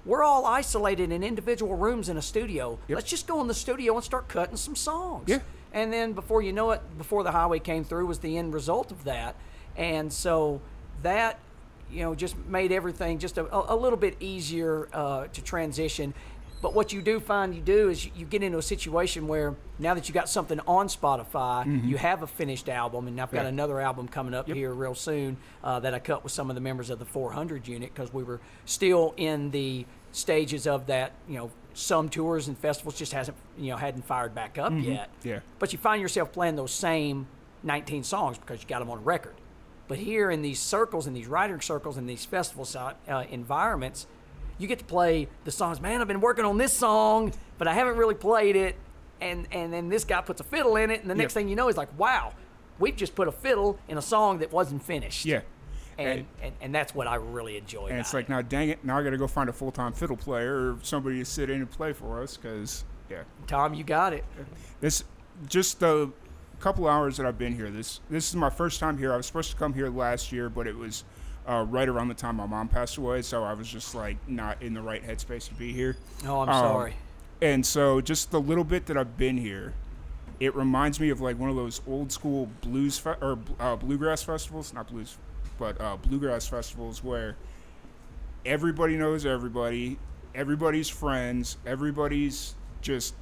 We're 0.04 0.22
all 0.22 0.46
isolated 0.46 1.10
in 1.10 1.22
individual 1.24 1.74
rooms 1.76 2.08
in 2.08 2.16
a 2.16 2.22
studio. 2.22 2.78
Yep. 2.88 2.96
Let's 2.96 3.10
just 3.10 3.26
go 3.26 3.40
in 3.40 3.48
the 3.48 3.54
studio 3.54 3.94
and 3.96 4.04
start 4.04 4.28
cutting 4.28 4.56
some 4.56 4.76
songs. 4.76 5.24
Yeah. 5.28 5.40
And 5.72 5.92
then 5.92 6.12
before 6.12 6.40
you 6.42 6.52
know 6.52 6.70
it, 6.70 6.80
before 6.98 7.22
the 7.24 7.32
highway 7.32 7.58
came 7.58 7.82
through 7.84 8.06
was 8.06 8.20
the 8.20 8.38
end 8.38 8.54
result 8.54 8.90
of 8.92 9.04
that. 9.04 9.34
And 9.76 10.12
so 10.12 10.60
that, 11.02 11.38
you 11.92 12.02
know, 12.02 12.14
just 12.14 12.36
made 12.48 12.72
everything 12.72 13.18
just 13.18 13.38
a, 13.38 13.72
a 13.72 13.76
little 13.76 13.98
bit 13.98 14.16
easier 14.20 14.88
uh, 14.92 15.26
to 15.28 15.42
transition. 15.42 16.14
But 16.62 16.74
what 16.74 16.92
you 16.92 17.00
do 17.00 17.20
find 17.20 17.54
you 17.54 17.62
do 17.62 17.88
is 17.88 18.04
you- 18.14 18.26
get 18.26 18.42
into 18.42 18.58
a 18.58 18.62
situation 18.62 19.26
where 19.26 19.54
now 19.78 19.94
that 19.94 20.08
you 20.08 20.12
got 20.14 20.28
something 20.28 20.60
on 20.66 20.88
Spotify, 20.88 21.88
you 21.88 21.96
have 21.96 22.22
a 22.22 22.26
finished 22.26 22.68
album, 22.68 23.06
and 23.08 23.18
I've 23.18 23.30
got 23.32 23.46
another 23.46 23.80
album 23.80 24.08
coming 24.08 24.34
up 24.34 24.46
Yep. 24.46 24.56
here 24.58 24.74
real 24.74 24.94
soon 24.94 25.38
uh, 25.64 25.80
that 25.80 25.94
I 25.94 25.98
cut 25.98 26.22
with 26.22 26.32
some 26.32 26.50
of 26.50 26.54
the 26.54 26.60
members 26.60 26.90
of 26.90 26.98
the 26.98 27.06
400 27.06 27.66
unit 27.66 27.94
because 27.94 28.12
we 28.12 28.22
were 28.24 28.40
still 28.66 29.14
in 29.16 29.50
the 29.52 29.86
stages 30.12 30.66
of 30.66 30.86
that. 30.88 31.12
You 31.26 31.38
know, 31.38 31.50
some 31.72 32.10
tours 32.10 32.46
and 32.48 32.58
festivals 32.58 32.98
just 32.98 33.12
hasn't 33.14 33.38
you 33.56 33.70
know 33.70 33.76
hadn't 33.78 34.04
fired 34.04 34.34
back 34.34 34.58
up 34.58 34.72
yet. 34.76 35.08
Yeah. 35.22 35.40
But 35.58 35.72
you 35.72 35.78
find 35.78 36.02
yourself 36.02 36.30
playing 36.30 36.56
those 36.56 36.72
same 36.72 37.26
19 37.62 38.02
songs 38.04 38.36
because 38.38 38.60
you 38.60 38.68
got 38.68 38.80
them 38.80 38.90
on 38.90 39.02
record. 39.02 39.34
But 39.90 39.98
here 39.98 40.30
in 40.30 40.40
these 40.40 40.60
circles, 40.60 41.08
in 41.08 41.14
these 41.14 41.26
writing 41.26 41.60
circles, 41.60 41.96
in 41.96 42.06
these 42.06 42.24
festival 42.24 42.64
uh, 43.08 43.24
environments, 43.28 44.06
you 44.56 44.68
get 44.68 44.78
to 44.78 44.84
play 44.84 45.26
the 45.42 45.50
songs. 45.50 45.80
Man, 45.80 46.00
I've 46.00 46.06
been 46.06 46.20
working 46.20 46.44
on 46.44 46.58
this 46.58 46.72
song, 46.72 47.32
but 47.58 47.66
I 47.66 47.74
haven't 47.74 47.96
really 47.96 48.14
played 48.14 48.54
it. 48.54 48.76
And 49.20 49.48
and 49.50 49.72
then 49.72 49.88
this 49.88 50.04
guy 50.04 50.20
puts 50.20 50.40
a 50.40 50.44
fiddle 50.44 50.76
in 50.76 50.92
it, 50.92 51.00
and 51.00 51.10
the 51.10 51.14
next 51.16 51.34
Yep. 51.34 51.40
thing 51.42 51.48
you 51.48 51.56
know, 51.56 51.66
he's 51.66 51.76
like, 51.76 51.88
"Wow, 51.98 52.34
we've 52.78 52.94
just 52.94 53.16
put 53.16 53.26
a 53.26 53.32
fiddle 53.32 53.80
in 53.88 53.98
a 53.98 54.02
song 54.02 54.38
that 54.38 54.52
wasn't 54.52 54.80
finished." 54.80 55.26
yeah. 55.26 55.40
and 55.98 56.24
and, 56.40 56.54
and 56.60 56.72
that's 56.72 56.94
what 56.94 57.08
I 57.08 57.16
really 57.16 57.56
enjoy. 57.56 57.88
And 57.88 57.98
it's 57.98 58.14
like, 58.14 58.28
now 58.28 58.42
dang 58.42 58.68
it, 58.68 58.84
now 58.84 58.96
I 58.96 59.02
got 59.02 59.10
to 59.10 59.18
go 59.18 59.26
find 59.26 59.50
a 59.50 59.52
full 59.52 59.72
time 59.72 59.92
fiddle 59.92 60.16
player 60.16 60.54
or 60.54 60.78
somebody 60.82 61.18
to 61.18 61.24
sit 61.24 61.50
in 61.50 61.56
and 61.56 61.68
play 61.68 61.92
for 61.92 62.22
us 62.22 62.36
because, 62.36 62.84
yeah. 63.10 63.24
Tom, 63.48 63.74
you 63.74 63.82
got 63.82 64.12
it. 64.12 64.24
This, 64.80 65.02
just 65.48 65.80
the 65.80 66.12
couple 66.60 66.86
hours 66.88 67.16
that 67.16 67.26
I've 67.26 67.38
been 67.38 67.54
here, 67.54 67.70
this 67.70 68.00
this 68.10 68.28
is 68.28 68.36
my 68.36 68.50
first 68.50 68.80
time 68.80 68.98
here. 68.98 69.12
I 69.12 69.16
was 69.16 69.26
supposed 69.26 69.50
to 69.50 69.56
come 69.56 69.72
here 69.74 69.88
last 69.90 70.30
year, 70.32 70.48
but 70.48 70.66
it 70.66 70.76
was 70.76 71.04
uh, 71.48 71.64
right 71.68 71.88
around 71.88 72.08
the 72.08 72.14
time 72.14 72.36
my 72.36 72.46
mom 72.46 72.68
passed 72.68 72.96
away, 72.98 73.22
so 73.22 73.42
I 73.42 73.54
was 73.54 73.66
just 73.68 73.94
like 73.94 74.16
not 74.28 74.62
in 74.62 74.74
the 74.74 74.82
right 74.82 75.02
headspace 75.04 75.48
to 75.48 75.54
be 75.54 75.72
here. 75.72 75.96
Oh, 76.26 76.40
I'm 76.42 76.48
Um, 76.48 76.54
sorry. 76.62 76.94
And 77.42 77.64
so, 77.64 78.00
just 78.02 78.30
the 78.30 78.40
little 78.40 78.64
bit 78.64 78.84
that 78.86 78.98
I've 78.98 79.16
been 79.16 79.38
here, 79.38 79.72
it 80.38 80.54
reminds 80.54 81.00
me 81.00 81.08
of 81.08 81.20
like 81.22 81.38
one 81.38 81.48
of 81.48 81.56
those 81.56 81.80
old 81.88 82.12
school 82.12 82.50
blues 82.60 82.98
fe- 82.98 83.16
or 83.22 83.38
uh, 83.58 83.76
bluegrass 83.76 84.22
festivals, 84.22 84.74
not 84.74 84.88
blues, 84.88 85.16
but 85.58 85.80
uh, 85.80 85.96
bluegrass 85.96 86.46
festivals 86.46 87.02
where 87.02 87.36
everybody 88.44 88.96
knows 88.96 89.24
everybody, 89.24 89.98
everybody's 90.34 90.88
friends, 90.90 91.56
everybody's 91.66 92.54
just 92.82 93.14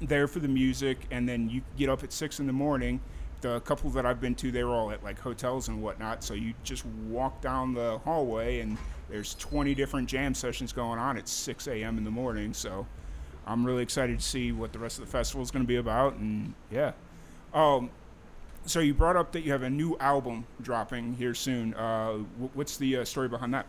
there 0.00 0.28
for 0.28 0.40
the 0.40 0.48
music, 0.48 0.98
and 1.10 1.28
then 1.28 1.48
you 1.48 1.62
get 1.76 1.88
up 1.88 2.02
at 2.04 2.12
six 2.12 2.40
in 2.40 2.46
the 2.46 2.52
morning 2.52 3.00
the 3.40 3.60
couple 3.60 3.90
that 3.90 4.06
I've 4.06 4.20
been 4.20 4.34
to, 4.36 4.50
they 4.50 4.64
were 4.64 4.74
all 4.74 4.90
at 4.90 5.02
like 5.04 5.18
hotels 5.18 5.68
and 5.68 5.82
whatnot. 5.82 6.24
So 6.24 6.34
you 6.34 6.54
just 6.64 6.84
walk 7.08 7.40
down 7.40 7.74
the 7.74 7.98
hallway 7.98 8.60
and 8.60 8.78
there's 9.08 9.34
20 9.34 9.74
different 9.74 10.08
jam 10.08 10.34
sessions 10.34 10.72
going 10.72 10.98
on 10.98 11.16
at 11.16 11.28
6 11.28 11.68
a.m. 11.68 11.98
in 11.98 12.04
the 12.04 12.10
morning. 12.10 12.52
So 12.52 12.86
I'm 13.46 13.64
really 13.64 13.82
excited 13.82 14.18
to 14.18 14.24
see 14.24 14.52
what 14.52 14.72
the 14.72 14.78
rest 14.78 14.98
of 14.98 15.04
the 15.04 15.10
festival 15.10 15.42
is 15.42 15.50
going 15.50 15.64
to 15.64 15.68
be 15.68 15.76
about. 15.76 16.14
And 16.14 16.54
yeah. 16.70 16.92
Um, 17.52 17.90
so 18.64 18.80
you 18.80 18.94
brought 18.94 19.16
up 19.16 19.32
that 19.32 19.42
you 19.42 19.52
have 19.52 19.62
a 19.62 19.70
new 19.70 19.96
album 19.98 20.46
dropping 20.62 21.14
here 21.14 21.34
soon. 21.34 21.74
Uh, 21.74 22.14
what's 22.54 22.76
the 22.76 22.98
uh, 22.98 23.04
story 23.04 23.28
behind 23.28 23.54
that? 23.54 23.66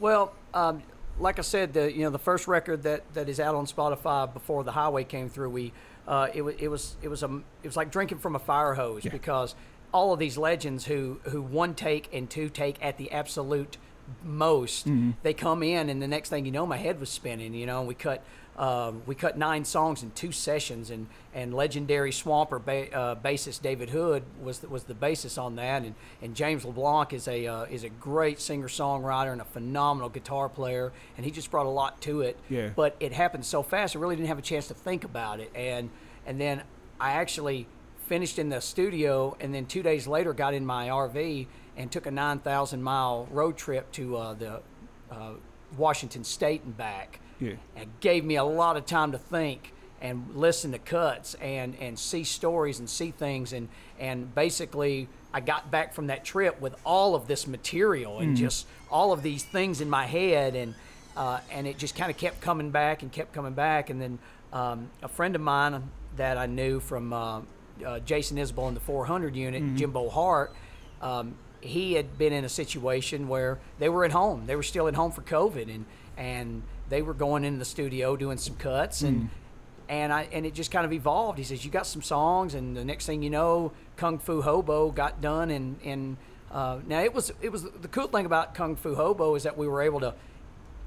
Well, 0.00 0.34
um, 0.54 0.82
like 1.20 1.38
I 1.38 1.42
said, 1.42 1.72
the 1.74 1.92
you 1.92 2.02
know 2.02 2.10
the 2.10 2.18
first 2.18 2.48
record 2.48 2.82
that, 2.84 3.02
that 3.14 3.28
is 3.28 3.38
out 3.38 3.54
on 3.54 3.66
Spotify 3.66 4.32
before 4.32 4.64
the 4.64 4.72
Highway 4.72 5.04
came 5.04 5.28
through, 5.28 5.50
we 5.50 5.72
uh, 6.08 6.28
it, 6.34 6.42
wa- 6.42 6.52
it 6.58 6.68
was 6.68 6.96
it 7.02 7.08
was 7.08 7.22
a 7.22 7.26
it 7.62 7.68
was 7.68 7.76
like 7.76 7.90
drinking 7.92 8.18
from 8.18 8.34
a 8.34 8.38
fire 8.38 8.74
hose 8.74 9.04
because 9.04 9.54
all 9.92 10.12
of 10.12 10.18
these 10.18 10.36
legends 10.38 10.86
who 10.86 11.20
who 11.24 11.42
one 11.42 11.74
take 11.74 12.08
and 12.12 12.28
two 12.30 12.48
take 12.48 12.82
at 12.84 12.96
the 12.96 13.10
absolute 13.12 13.76
most, 14.24 14.88
they 15.22 15.34
come 15.34 15.62
in 15.62 15.88
and 15.88 16.02
the 16.02 16.08
next 16.08 16.30
thing 16.30 16.44
you 16.44 16.50
know, 16.52 16.66
my 16.66 16.76
head 16.78 16.98
was 16.98 17.10
spinning. 17.10 17.54
You 17.54 17.66
know, 17.66 17.78
and 17.80 17.88
we 17.88 17.94
cut. 17.94 18.22
Um, 18.60 19.02
we 19.06 19.14
cut 19.14 19.38
nine 19.38 19.64
songs 19.64 20.02
in 20.02 20.10
two 20.10 20.32
sessions, 20.32 20.90
and, 20.90 21.06
and 21.32 21.54
legendary 21.54 22.12
Swamper 22.12 22.58
ba- 22.58 22.94
uh, 22.94 23.14
bassist 23.16 23.62
David 23.62 23.88
Hood 23.88 24.22
was 24.42 24.58
the, 24.58 24.68
was 24.68 24.84
the 24.84 24.92
bassist 24.92 25.42
on 25.42 25.56
that, 25.56 25.82
and, 25.82 25.94
and 26.20 26.36
James 26.36 26.66
LeBlanc 26.66 27.14
is 27.14 27.26
a 27.26 27.46
uh, 27.46 27.64
is 27.64 27.84
a 27.84 27.88
great 27.88 28.38
singer 28.38 28.68
songwriter 28.68 29.32
and 29.32 29.40
a 29.40 29.46
phenomenal 29.46 30.10
guitar 30.10 30.50
player, 30.50 30.92
and 31.16 31.24
he 31.24 31.32
just 31.32 31.50
brought 31.50 31.64
a 31.64 31.70
lot 31.70 32.02
to 32.02 32.20
it. 32.20 32.36
Yeah. 32.50 32.68
But 32.76 32.96
it 33.00 33.12
happened 33.12 33.46
so 33.46 33.62
fast, 33.62 33.96
I 33.96 33.98
really 33.98 34.14
didn't 34.14 34.28
have 34.28 34.38
a 34.38 34.42
chance 34.42 34.68
to 34.68 34.74
think 34.74 35.04
about 35.04 35.40
it, 35.40 35.50
and 35.54 35.88
and 36.26 36.38
then 36.38 36.62
I 37.00 37.12
actually 37.12 37.66
finished 38.08 38.38
in 38.38 38.50
the 38.50 38.60
studio, 38.60 39.38
and 39.40 39.54
then 39.54 39.64
two 39.64 39.82
days 39.82 40.06
later 40.06 40.34
got 40.34 40.52
in 40.52 40.66
my 40.66 40.88
RV 40.88 41.46
and 41.78 41.90
took 41.90 42.04
a 42.04 42.10
nine 42.10 42.40
thousand 42.40 42.82
mile 42.82 43.26
road 43.30 43.56
trip 43.56 43.90
to 43.92 44.18
uh, 44.18 44.34
the 44.34 44.60
uh, 45.10 45.30
Washington 45.78 46.24
State 46.24 46.62
and 46.64 46.76
back 46.76 47.20
Yeah. 47.40 47.54
and 47.76 47.88
gave 48.00 48.24
me 48.24 48.36
a 48.36 48.44
lot 48.44 48.76
of 48.76 48.86
time 48.86 49.12
to 49.12 49.18
think 49.18 49.72
and 50.00 50.34
listen 50.34 50.72
to 50.72 50.78
cuts 50.78 51.34
and 51.34 51.76
and 51.80 51.98
see 51.98 52.24
stories 52.24 52.78
and 52.78 52.88
see 52.88 53.10
things. 53.10 53.52
And 53.52 53.68
and 53.98 54.34
basically 54.34 55.08
I 55.32 55.40
got 55.40 55.70
back 55.70 55.94
from 55.94 56.08
that 56.08 56.24
trip 56.24 56.60
with 56.60 56.74
all 56.84 57.14
of 57.14 57.26
this 57.26 57.46
material 57.46 58.18
and 58.18 58.36
just 58.36 58.66
all 58.90 59.12
of 59.12 59.22
these 59.22 59.44
things 59.44 59.80
in 59.80 59.90
my 59.90 60.06
head. 60.06 60.54
And 60.54 60.74
uh, 61.16 61.40
and 61.50 61.66
it 61.66 61.76
just 61.78 61.96
kind 61.96 62.10
of 62.10 62.16
kept 62.16 62.40
coming 62.40 62.70
back 62.70 63.02
and 63.02 63.10
kept 63.12 63.32
coming 63.32 63.52
back. 63.52 63.90
And 63.90 64.00
then 64.00 64.18
um, 64.52 64.90
a 65.02 65.08
friend 65.08 65.34
of 65.34 65.40
mine 65.42 65.90
that 66.16 66.38
I 66.38 66.46
knew 66.46 66.80
from 66.80 67.12
uh, 67.12 67.40
uh, 67.84 67.98
Jason 68.00 68.36
Isbell 68.36 68.68
in 68.68 68.74
the 68.74 68.80
400 68.80 69.36
unit 69.36 69.76
Jimbo 69.76 70.08
Hart 70.08 70.52
um, 71.00 71.34
he 71.60 71.94
had 71.94 72.16
been 72.18 72.32
in 72.32 72.44
a 72.44 72.48
situation 72.48 73.28
where 73.28 73.58
they 73.78 73.88
were 73.88 74.04
at 74.04 74.12
home. 74.12 74.46
They 74.46 74.56
were 74.56 74.62
still 74.62 74.88
at 74.88 74.94
home 74.94 75.12
for 75.12 75.22
COVID, 75.22 75.72
and 75.74 75.84
and 76.16 76.62
they 76.90 77.00
were 77.02 77.14
going 77.14 77.44
into 77.44 77.58
the 77.58 77.64
studio 77.64 78.16
doing 78.16 78.36
some 78.36 78.56
cuts, 78.56 79.00
and 79.00 79.30
and 79.88 80.12
I 80.12 80.28
and 80.32 80.44
it 80.44 80.52
just 80.54 80.70
kind 80.70 80.84
of 80.84 80.92
evolved. 80.92 81.38
He 81.38 81.44
says, 81.44 81.64
"You 81.64 81.70
got 81.70 81.86
some 81.86 82.02
songs," 82.02 82.52
and 82.54 82.76
the 82.76 82.84
next 82.84 83.06
thing 83.06 83.22
you 83.22 83.30
know, 83.30 83.72
Kung 83.96 84.18
Fu 84.18 84.42
Hobo 84.42 84.90
got 84.90 85.20
done, 85.22 85.50
and 85.50 85.78
and 85.84 86.16
uh, 86.52 86.80
now 86.86 87.00
it 87.02 87.14
was 87.14 87.32
it 87.40 87.50
was 87.50 87.62
the 87.64 87.88
cool 87.88 88.08
thing 88.08 88.26
about 88.26 88.54
Kung 88.54 88.76
Fu 88.76 88.94
Hobo 88.94 89.34
is 89.36 89.44
that 89.44 89.56
we 89.56 89.66
were 89.66 89.80
able 89.80 90.00
to 90.00 90.14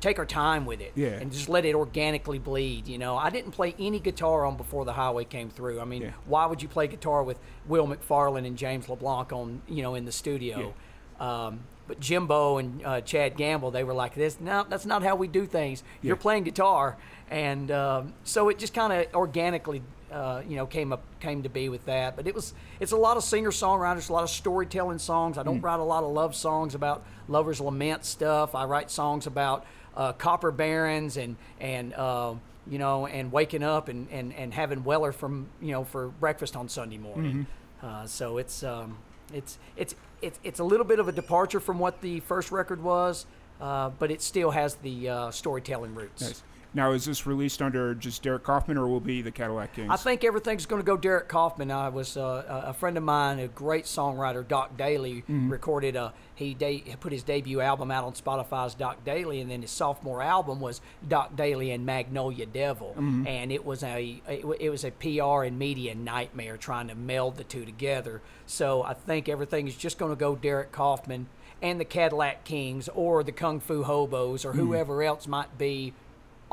take 0.02 0.20
our 0.20 0.26
time 0.26 0.66
with 0.66 0.82
it 0.82 0.92
Yeah. 0.96 1.12
and 1.22 1.32
just 1.32 1.48
let 1.48 1.64
it 1.64 1.76
organically 1.76 2.38
bleed. 2.38 2.90
You 2.90 2.98
know, 2.98 3.16
I 3.16 3.30
didn't 3.30 3.52
play 3.52 3.74
any 3.80 4.02
guitar 4.02 4.46
on 4.46 4.58
before 4.58 4.84
the 4.84 4.92
highway 4.92 5.24
came 5.24 5.50
through. 5.50 5.80
I 5.80 5.86
mean, 5.86 6.02
Yeah. 6.02 6.12
why 6.26 6.46
would 6.46 6.62
you 6.62 6.68
play 6.68 6.88
guitar 6.88 7.24
with 7.24 7.40
Will 7.70 7.88
McFarlane 7.88 8.46
and 8.46 8.58
James 8.58 8.90
LeBlanc 8.90 9.32
on, 9.32 9.62
you 9.66 9.82
know, 9.82 9.96
in 9.96 10.04
the 10.04 10.12
studio? 10.12 10.74
Um, 11.20 11.62
but 11.88 12.00
Jimbo 12.00 12.58
and 12.58 12.86
uh, 12.86 13.02
Chad 13.02 13.36
Gamble, 13.36 13.72
they 13.72 13.84
were 13.84 13.94
like 13.94 14.16
this. 14.16 14.40
No, 14.40 14.66
that's 14.68 14.86
not 14.86 15.04
how 15.04 15.16
we 15.16 15.28
do 15.28 15.46
things. 15.46 15.84
You're 16.02 16.16
playing 16.16 16.44
guitar, 16.44 16.96
and 17.30 17.70
um, 17.72 18.14
so 18.24 18.48
it 18.50 18.58
just 18.58 18.74
kind 18.74 18.94
of 18.94 19.14
organically, 19.14 19.82
uh, 20.12 20.44
you 20.48 20.56
know, 20.56 20.66
came 20.66 20.94
up 20.94 21.04
came 21.20 21.44
to 21.44 21.50
be 21.50 21.68
with 21.68 21.86
that. 21.86 22.16
But 22.16 22.26
it 22.26 22.34
was 22.34 22.54
it's 22.80 22.94
a 22.94 22.98
lot 22.98 23.18
of 23.18 23.24
singer 23.24 23.52
songwriters, 23.52 24.10
a 24.10 24.14
lot 24.14 24.24
of 24.24 24.30
storytelling 24.30 25.00
songs. 25.00 25.38
I 25.38 25.44
don't 25.44 25.60
write 25.60 25.80
a 25.82 25.84
lot 25.84 26.04
of 26.04 26.12
love 26.14 26.36
songs 26.36 26.74
about 26.74 27.04
lovers 27.28 27.60
lament 27.60 28.06
stuff. 28.06 28.56
I 28.56 28.64
write 28.64 28.90
songs 28.90 29.28
about 29.28 29.66
uh, 29.96 30.14
copper 30.14 30.52
barons 30.52 31.18
and 31.18 31.36
and 31.60 31.94
uh, 31.96 32.34
you 32.66 32.80
know 32.80 33.08
and 33.08 33.30
waking 33.32 33.62
up 33.64 33.90
and, 33.90 34.08
and, 34.10 34.34
and 34.36 34.54
having 34.54 34.86
Weller 34.86 35.12
from 35.12 35.48
you 35.62 35.72
know 35.74 35.84
for 35.84 36.08
breakfast 36.08 36.56
on 36.56 36.70
Sunday 36.70 36.98
morning. 36.98 37.46
Uh, 37.82 38.08
so 38.08 38.38
it's 38.38 38.64
um, 38.64 38.98
it's 39.34 39.58
it's 39.76 39.96
it's 40.22 40.40
it's 40.44 40.60
a 40.60 40.64
little 40.64 40.86
bit 40.86 41.00
of 41.00 41.08
a 41.08 41.12
departure 41.12 41.60
from 41.60 41.80
what 41.80 42.02
the 42.02 42.20
first 42.22 42.52
record 42.52 42.82
was, 42.82 43.26
uh, 43.62 43.90
but 44.00 44.12
it 44.12 44.22
still 44.22 44.52
has 44.52 44.76
the 44.76 45.10
uh, 45.10 45.32
storytelling 45.32 45.96
roots. 45.96 46.22
Nice. 46.22 46.44
Now, 46.76 46.92
is 46.92 47.06
this 47.06 47.28
released 47.28 47.62
under 47.62 47.94
just 47.94 48.24
Derrick 48.24 48.44
Coffman, 48.44 48.78
or 48.78 48.88
will 48.88 48.98
it 48.98 49.04
be 49.04 49.22
the 49.22 49.30
Cadillac 49.32 49.76
Kings? 49.76 49.90
I 49.92 49.96
think 49.96 50.24
everything's 50.24 50.66
going 50.66 50.82
to 50.82 50.86
go 50.86 50.98
Derrick 50.98 51.30
Coffman. 51.30 51.72
I 51.72 51.90
was 51.90 52.18
uh, 52.18 52.64
a 52.66 52.74
friend 52.74 52.98
of 52.98 53.04
mine, 53.04 53.38
a 53.40 53.48
great 53.48 53.86
songwriter, 53.86 54.48
Doc 54.48 54.76
Daly, 54.78 55.22
Mm-hmm. 55.24 55.50
recorded 55.52 55.96
a 55.96 56.14
he 56.36 56.56
de- 56.56 56.84
put 57.00 57.12
his 57.12 57.22
debut 57.22 57.62
album 57.62 57.92
out 57.92 58.04
on 58.06 58.14
Spotify's 58.14 58.74
Doc 58.74 59.06
Daly, 59.06 59.40
and 59.40 59.52
then 59.52 59.62
his 59.62 59.70
sophomore 59.70 60.24
album 60.24 60.60
was 60.60 60.82
Doc 61.08 61.36
Daly 61.36 61.70
and 61.70 61.86
Magnolia 61.86 62.48
Devil, 62.48 62.96
Mm-hmm. 62.98 63.28
and 63.28 63.52
it 63.52 63.64
was 63.64 63.84
a 63.84 64.20
it, 64.28 64.44
it 64.60 64.70
was 64.72 64.84
a 64.84 64.90
PR 64.92 65.44
and 65.44 65.60
media 65.60 65.94
nightmare 65.94 66.58
trying 66.58 66.88
to 66.88 66.96
meld 66.96 67.38
the 67.38 67.44
two 67.44 67.66
together. 67.66 68.22
So 68.48 68.82
I 68.82 68.96
think 68.96 69.30
everything 69.30 69.68
is 69.68 69.76
just 69.76 70.00
going 70.00 70.12
to 70.12 70.16
go 70.16 70.36
Derrick 70.36 70.72
Coffman 70.72 71.28
and 71.62 71.80
the 71.80 71.86
Cadillac 71.86 72.44
Kings 72.44 72.90
or 72.90 73.24
the 73.24 73.32
Kung 73.32 73.60
Fu 73.60 73.84
Hobos 73.84 74.44
or 74.44 74.54
whoever 74.54 75.02
else 75.04 75.28
might 75.28 75.58
be 75.58 75.94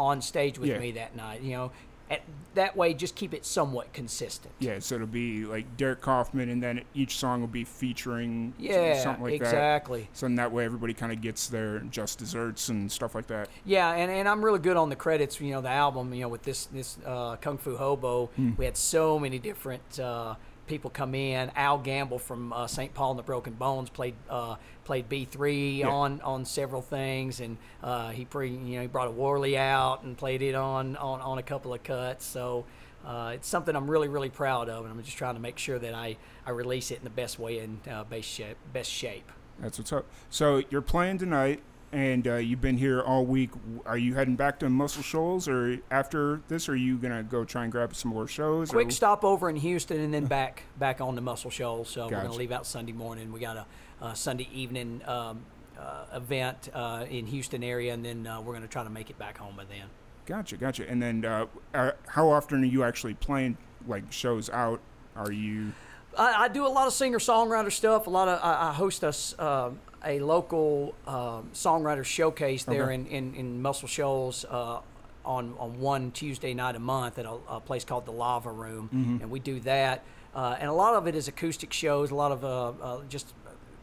on 0.00 0.23
stage 0.23 0.59
with. 0.59 0.69
Yeah. 0.71 0.78
me 0.78 0.92
that 0.92 1.14
night. 1.14 1.42
You 1.42 1.52
know, 1.52 1.73
at, 2.11 2.23
that 2.54 2.76
way, 2.76 2.92
just 2.95 3.14
keep 3.14 3.33
it 3.35 3.45
somewhat 3.47 3.92
consistent. 3.92 4.52
yeah, 4.59 4.80
so 4.80 4.97
it'll 4.97 5.07
be 5.07 5.45
like 5.45 5.76
Derrick 5.76 6.00
Coffman, 6.00 6.50
and 6.50 6.61
then 6.61 6.83
each 6.95 7.19
song 7.19 7.40
will 7.40 7.47
be 7.49 7.62
featuring 7.62 8.52
Yeah, 8.59 9.00
something 9.00 9.23
like 9.23 9.38
that. 9.40 9.47
exactly. 9.47 10.09
So 10.12 10.26
in 10.26 10.35
that 10.37 10.50
way, 10.50 10.64
everybody 10.64 10.92
kind 10.95 11.12
of 11.12 11.21
gets 11.21 11.47
their 11.47 11.78
just 11.90 12.19
desserts 12.19 12.69
and 12.69 12.90
stuff 12.90 13.14
like 13.14 13.28
that. 13.28 13.49
Yeah, 13.64 13.92
and, 13.92 14.11
and 14.11 14.28
I'm 14.28 14.45
really 14.45 14.59
good 14.59 14.76
on 14.76 14.88
the 14.88 14.97
credits. 14.97 15.40
You 15.40 15.52
know, 15.52 15.61
the 15.61 15.69
album. 15.69 16.12
You 16.14 16.23
know, 16.23 16.28
with 16.28 16.42
this 16.42 16.66
this 16.66 16.99
uh, 17.07 17.37
Kung 17.37 17.59
Fu 17.59 17.76
Hobo, 17.76 18.26
Hmm. 18.37 18.52
we 18.57 18.64
had 18.64 18.76
so 18.76 19.19
many 19.21 19.38
different 19.38 20.00
uh, 20.00 20.35
people 20.70 20.88
come 20.88 21.14
in. 21.14 21.50
Al 21.56 21.76
Gamble 21.78 22.18
from 22.18 22.52
uh, 22.52 22.66
St. 22.66 22.94
Paul 22.94 23.10
and 23.10 23.18
the 23.18 23.22
Broken 23.24 23.52
Bones 23.54 23.90
played 23.90 24.14
uh, 24.30 24.54
played 24.84 25.08
B3 25.10 25.78
Yeah. 25.78 25.88
on 25.88 26.20
on 26.22 26.46
several 26.46 26.80
things, 26.80 27.40
and 27.40 27.58
uh, 27.82 28.10
he 28.10 28.24
pre 28.24 28.48
you 28.48 28.76
know 28.76 28.80
he 28.82 28.86
brought 28.86 29.08
a 29.08 29.10
Wurly 29.10 29.56
out 29.56 30.04
and 30.04 30.16
played 30.16 30.40
it 30.40 30.54
on 30.54 30.96
on, 30.96 31.20
on 31.20 31.36
a 31.36 31.42
couple 31.42 31.74
of 31.74 31.82
cuts. 31.82 32.24
So. 32.24 32.64
Uh, 33.02 33.32
it's 33.34 33.48
something 33.48 33.74
I'm 33.74 33.90
really, 33.90 34.08
really 34.08 34.28
proud 34.28 34.68
of, 34.68 34.84
and 34.84 34.92
I'm 34.92 35.02
just 35.02 35.16
trying 35.16 35.32
to 35.32 35.40
make 35.40 35.56
sure 35.56 35.78
that 35.78 35.94
I, 35.94 36.18
I 36.44 36.50
release 36.50 36.90
it 36.90 36.98
in 36.98 37.04
the 37.04 37.08
best 37.08 37.38
way 37.38 37.58
and 37.60 37.80
uh, 37.88 38.04
best 38.04 38.28
shape. 38.28 38.58
Best 38.74 38.90
shape. 38.90 39.32
That's 39.58 39.78
what's 39.78 39.90
up. 39.90 40.04
So 40.28 40.62
you're 40.68 40.82
playing 40.82 41.16
tonight, 41.16 41.62
and 41.92 42.26
uh, 42.26 42.37
you've 42.37 42.61
been 42.61 42.78
here 42.78 43.00
all 43.02 43.25
week. 43.25 43.50
Are 43.87 43.99
you 43.99 44.14
heading 44.14 44.37
back 44.37 44.59
to 44.61 44.68
Muscle 44.68 45.02
Shoals, 45.02 45.49
or 45.49 45.78
after 45.90 46.40
this, 46.49 46.68
are 46.68 46.76
you 46.76 46.97
gonna 46.99 47.23
go 47.23 47.44
try 47.44 47.64
and 47.64 47.73
grab 47.73 47.94
some 47.94 48.12
more 48.12 48.28
shows? 48.28 48.70
Quick 48.70 48.88
or? 48.88 48.92
stopover 48.92 49.50
in 49.50 49.56
Houston 49.56 50.00
and 50.00 50.14
then 50.14 50.26
back 50.26 50.64
back 50.78 51.00
on 51.00 51.14
to 51.16 51.20
Muscle 51.20 51.50
Shoals. 51.50 51.88
So 51.88 52.04
we're 52.04 52.11
going 52.11 52.26
to 52.26 52.32
leave 52.32 52.52
out 52.52 52.66
Sunday 52.66 52.92
morning. 52.92 53.32
We 53.32 53.40
got 53.40 53.56
a, 53.56 53.66
uh 54.00 54.14
Sunday 54.14 54.49
evening 54.52 55.02
um, 55.06 55.40
uh, 55.80 56.04
event 56.14 56.68
uh, 56.75 57.06
in 57.09 57.26
Houston 57.26 57.62
area, 57.62 57.94
and 57.94 58.04
then 58.04 58.26
uh, 58.26 58.40
we're 58.40 58.52
going 58.52 58.62
to 58.62 58.68
try 58.68 58.85
to 58.85 58.90
make 58.90 59.11
it 59.11 59.18
back 59.18 59.38
home 59.38 59.56
by 59.56 59.64
then. 59.64 59.87
Gotcha, 60.26 60.56
gotcha. 60.56 60.88
And 60.88 61.02
then, 61.02 61.25
uh, 61.25 61.47
uh, 61.75 61.92
how 62.06 62.28
often 62.28 62.62
are 62.62 62.66
you 62.66 62.85
actually 62.85 63.14
playing 63.14 63.56
like 63.87 64.12
shows 64.12 64.50
out? 64.50 64.80
Are 65.16 65.32
you? 65.32 65.73
I, 66.16 66.44
I 66.44 66.49
do 66.49 66.66
a 66.66 66.68
lot 66.68 66.87
of 66.87 66.92
singer 66.92 67.18
songwriter 67.18 67.73
stuff. 67.73 68.06
A 68.06 68.11
lot 68.11 68.28
of 68.28 68.38
I, 68.42 68.68
I 68.68 68.73
host 68.73 69.02
us 69.02 69.35
uh, 69.38 69.70
a 70.04 70.19
local 70.21 70.95
um 71.07 71.50
songwriter 71.52 72.04
showcase 72.04 72.64
there 72.64 72.85
Okay. 72.85 72.95
in, 72.95 73.07
in, 73.07 73.35
in 73.35 73.62
Muscle 73.62 73.88
Shoals 73.88 74.45
uh, 74.49 74.80
on 75.25 75.54
on 75.59 75.78
one 75.80 76.11
Tuesday 76.12 76.54
night 76.54 76.76
a 76.76 76.78
month 76.78 77.19
at 77.19 77.26
a, 77.26 77.37
a 77.49 77.61
place 77.61 77.85
called 77.85 78.07
the 78.07 78.12
Lava 78.12 78.50
Room, 78.50 79.19
and 79.23 79.30
we 79.30 79.38
do 79.40 79.61
that. 79.61 80.02
Uh, 80.35 80.57
and 80.61 80.69
a 80.71 80.73
lot 80.73 80.95
of 80.95 81.07
it 81.07 81.14
is 81.14 81.28
acoustic 81.28 81.73
shows. 81.73 82.11
A 82.11 82.14
lot 82.14 82.33
of 82.33 82.45
uh, 82.45 82.69
uh, 82.83 83.00
just 83.09 83.35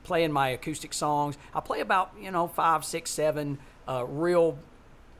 playing 0.04 0.32
my 0.32 0.50
acoustic 0.50 0.94
songs. 0.94 1.38
I 1.54 1.60
play 1.60 1.82
about 1.82 2.12
you 2.20 2.32
know 2.32 2.48
five, 2.48 2.84
six, 2.86 3.12
seven 3.12 3.58
uh, 3.88 4.06
real 4.08 4.58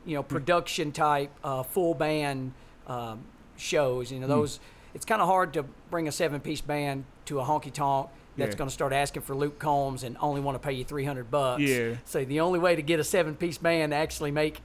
you 0.06 0.16
know 0.16 0.24
production 0.24 0.92
type 0.92 1.30
uh, 1.44 1.64
full 1.64 1.94
band 1.94 2.54
um, 2.88 3.26
shows. 3.58 4.12
You 4.12 4.20
know 4.20 4.28
those. 4.28 4.60
It's 4.96 5.06
kind 5.06 5.22
of 5.22 5.28
hard 5.28 5.54
to 5.54 5.64
bring 5.92 6.08
a 6.08 6.12
seven 6.12 6.40
piece 6.40 6.62
band 6.62 7.04
to 7.26 7.40
a 7.40 7.44
honky 7.44 7.72
tonk 7.72 8.10
that's 8.38 8.54
Yeah. 8.54 8.58
going 8.58 8.68
to 8.70 8.74
start 8.74 8.94
asking 8.94 9.24
for 9.24 9.36
Luke 9.36 9.60
Combs 9.60 10.04
and 10.04 10.16
only 10.20 10.42
want 10.42 10.56
to 10.62 10.66
pay 10.66 10.74
you 10.74 10.84
three 10.84 11.06
hundred 11.06 11.30
bucks. 11.32 11.62
Yeah. 11.62 11.96
So 12.06 12.24
the 12.24 12.40
only 12.40 12.60
way 12.60 12.76
to 12.76 12.82
get 12.82 13.00
a 13.00 13.04
seven 13.04 13.36
piece 13.36 13.58
band 13.58 13.92
to 13.92 13.96
actually 13.98 14.32
make 14.32 14.62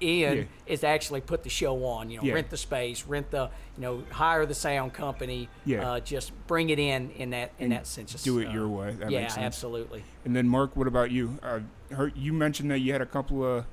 in 0.00 0.36
Yeah. 0.38 0.44
is 0.66 0.80
to 0.80 0.86
actually 0.86 1.20
put 1.20 1.42
the 1.42 1.50
show 1.50 1.84
on. 1.84 2.08
You 2.10 2.18
know, 2.18 2.22
Yeah. 2.24 2.34
rent 2.34 2.50
the 2.50 2.56
space, 2.56 3.04
rent 3.04 3.30
the, 3.32 3.50
you 3.76 3.82
know, 3.82 4.04
hire 4.10 4.46
the 4.46 4.54
sound 4.54 4.92
company. 4.92 5.48
Yeah. 5.64 5.90
Uh, 5.90 6.00
just 6.00 6.30
bring 6.46 6.70
it 6.70 6.78
in 6.78 7.10
in 7.12 7.30
that 7.30 7.50
in 7.58 7.64
And 7.64 7.72
that 7.72 7.86
sense. 7.86 8.12
Just, 8.12 8.24
do 8.24 8.38
it 8.38 8.46
uh, 8.48 8.52
your 8.52 8.68
way. 8.68 8.92
That 8.92 9.10
yeah, 9.10 9.22
makes 9.22 9.34
sense. 9.34 9.44
absolutely. 9.44 10.04
And 10.24 10.36
then 10.36 10.48
Mark, 10.48 10.76
what 10.76 10.86
about 10.86 11.10
you? 11.10 11.38
Uh, 11.42 11.60
heard, 11.92 12.16
you 12.16 12.32
mentioned 12.32 12.70
that 12.70 12.78
you 12.78 12.92
had 12.92 13.00
a 13.02 13.06
couple 13.06 13.44
of 13.44 13.64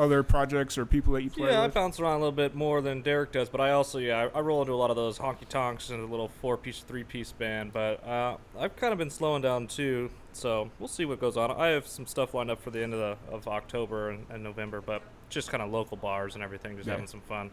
other 0.00 0.22
projects 0.22 0.78
or 0.78 0.86
people 0.86 1.12
that 1.12 1.22
you 1.22 1.28
play 1.28 1.50
Yeah, 1.50 1.62
I 1.62 1.68
bounce 1.68 2.00
around 2.00 2.12
a 2.14 2.18
little 2.18 2.32
bit 2.32 2.54
more 2.54 2.80
than 2.80 3.02
Derrick 3.02 3.32
does, 3.32 3.50
but 3.50 3.60
I 3.60 3.72
also 3.72 3.98
yeah 3.98 4.28
I, 4.34 4.38
I 4.38 4.40
roll 4.40 4.62
into 4.62 4.72
a 4.72 4.74
lot 4.76 4.88
of 4.88 4.96
those 4.96 5.18
honky 5.18 5.46
tonks 5.46 5.90
and 5.90 6.02
a 6.02 6.06
little 6.06 6.28
four 6.28 6.56
piece, 6.56 6.80
three 6.80 7.04
piece 7.04 7.32
band. 7.32 7.74
But 7.74 8.02
uh, 8.06 8.38
I've 8.58 8.74
kind 8.76 8.92
of 8.94 8.98
been 8.98 9.10
slowing 9.10 9.42
down 9.42 9.66
too, 9.66 10.10
so 10.32 10.70
we'll 10.78 10.88
see 10.88 11.04
what 11.04 11.20
goes 11.20 11.36
on. 11.36 11.50
I 11.50 11.68
have 11.68 11.86
some 11.86 12.06
stuff 12.06 12.32
lined 12.32 12.50
up 12.50 12.62
for 12.62 12.70
the 12.70 12.82
end 12.82 12.94
of 12.94 12.98
the 12.98 13.32
of 13.32 13.46
October 13.46 14.08
and, 14.08 14.24
and 14.30 14.42
November, 14.42 14.80
but 14.80 15.02
just 15.28 15.50
kind 15.50 15.62
of 15.62 15.70
local 15.70 15.98
bars 15.98 16.34
and 16.34 16.42
everything, 16.42 16.76
just 16.76 16.86
Yeah. 16.86 16.94
having 16.94 17.06
some 17.06 17.20
fun. 17.20 17.50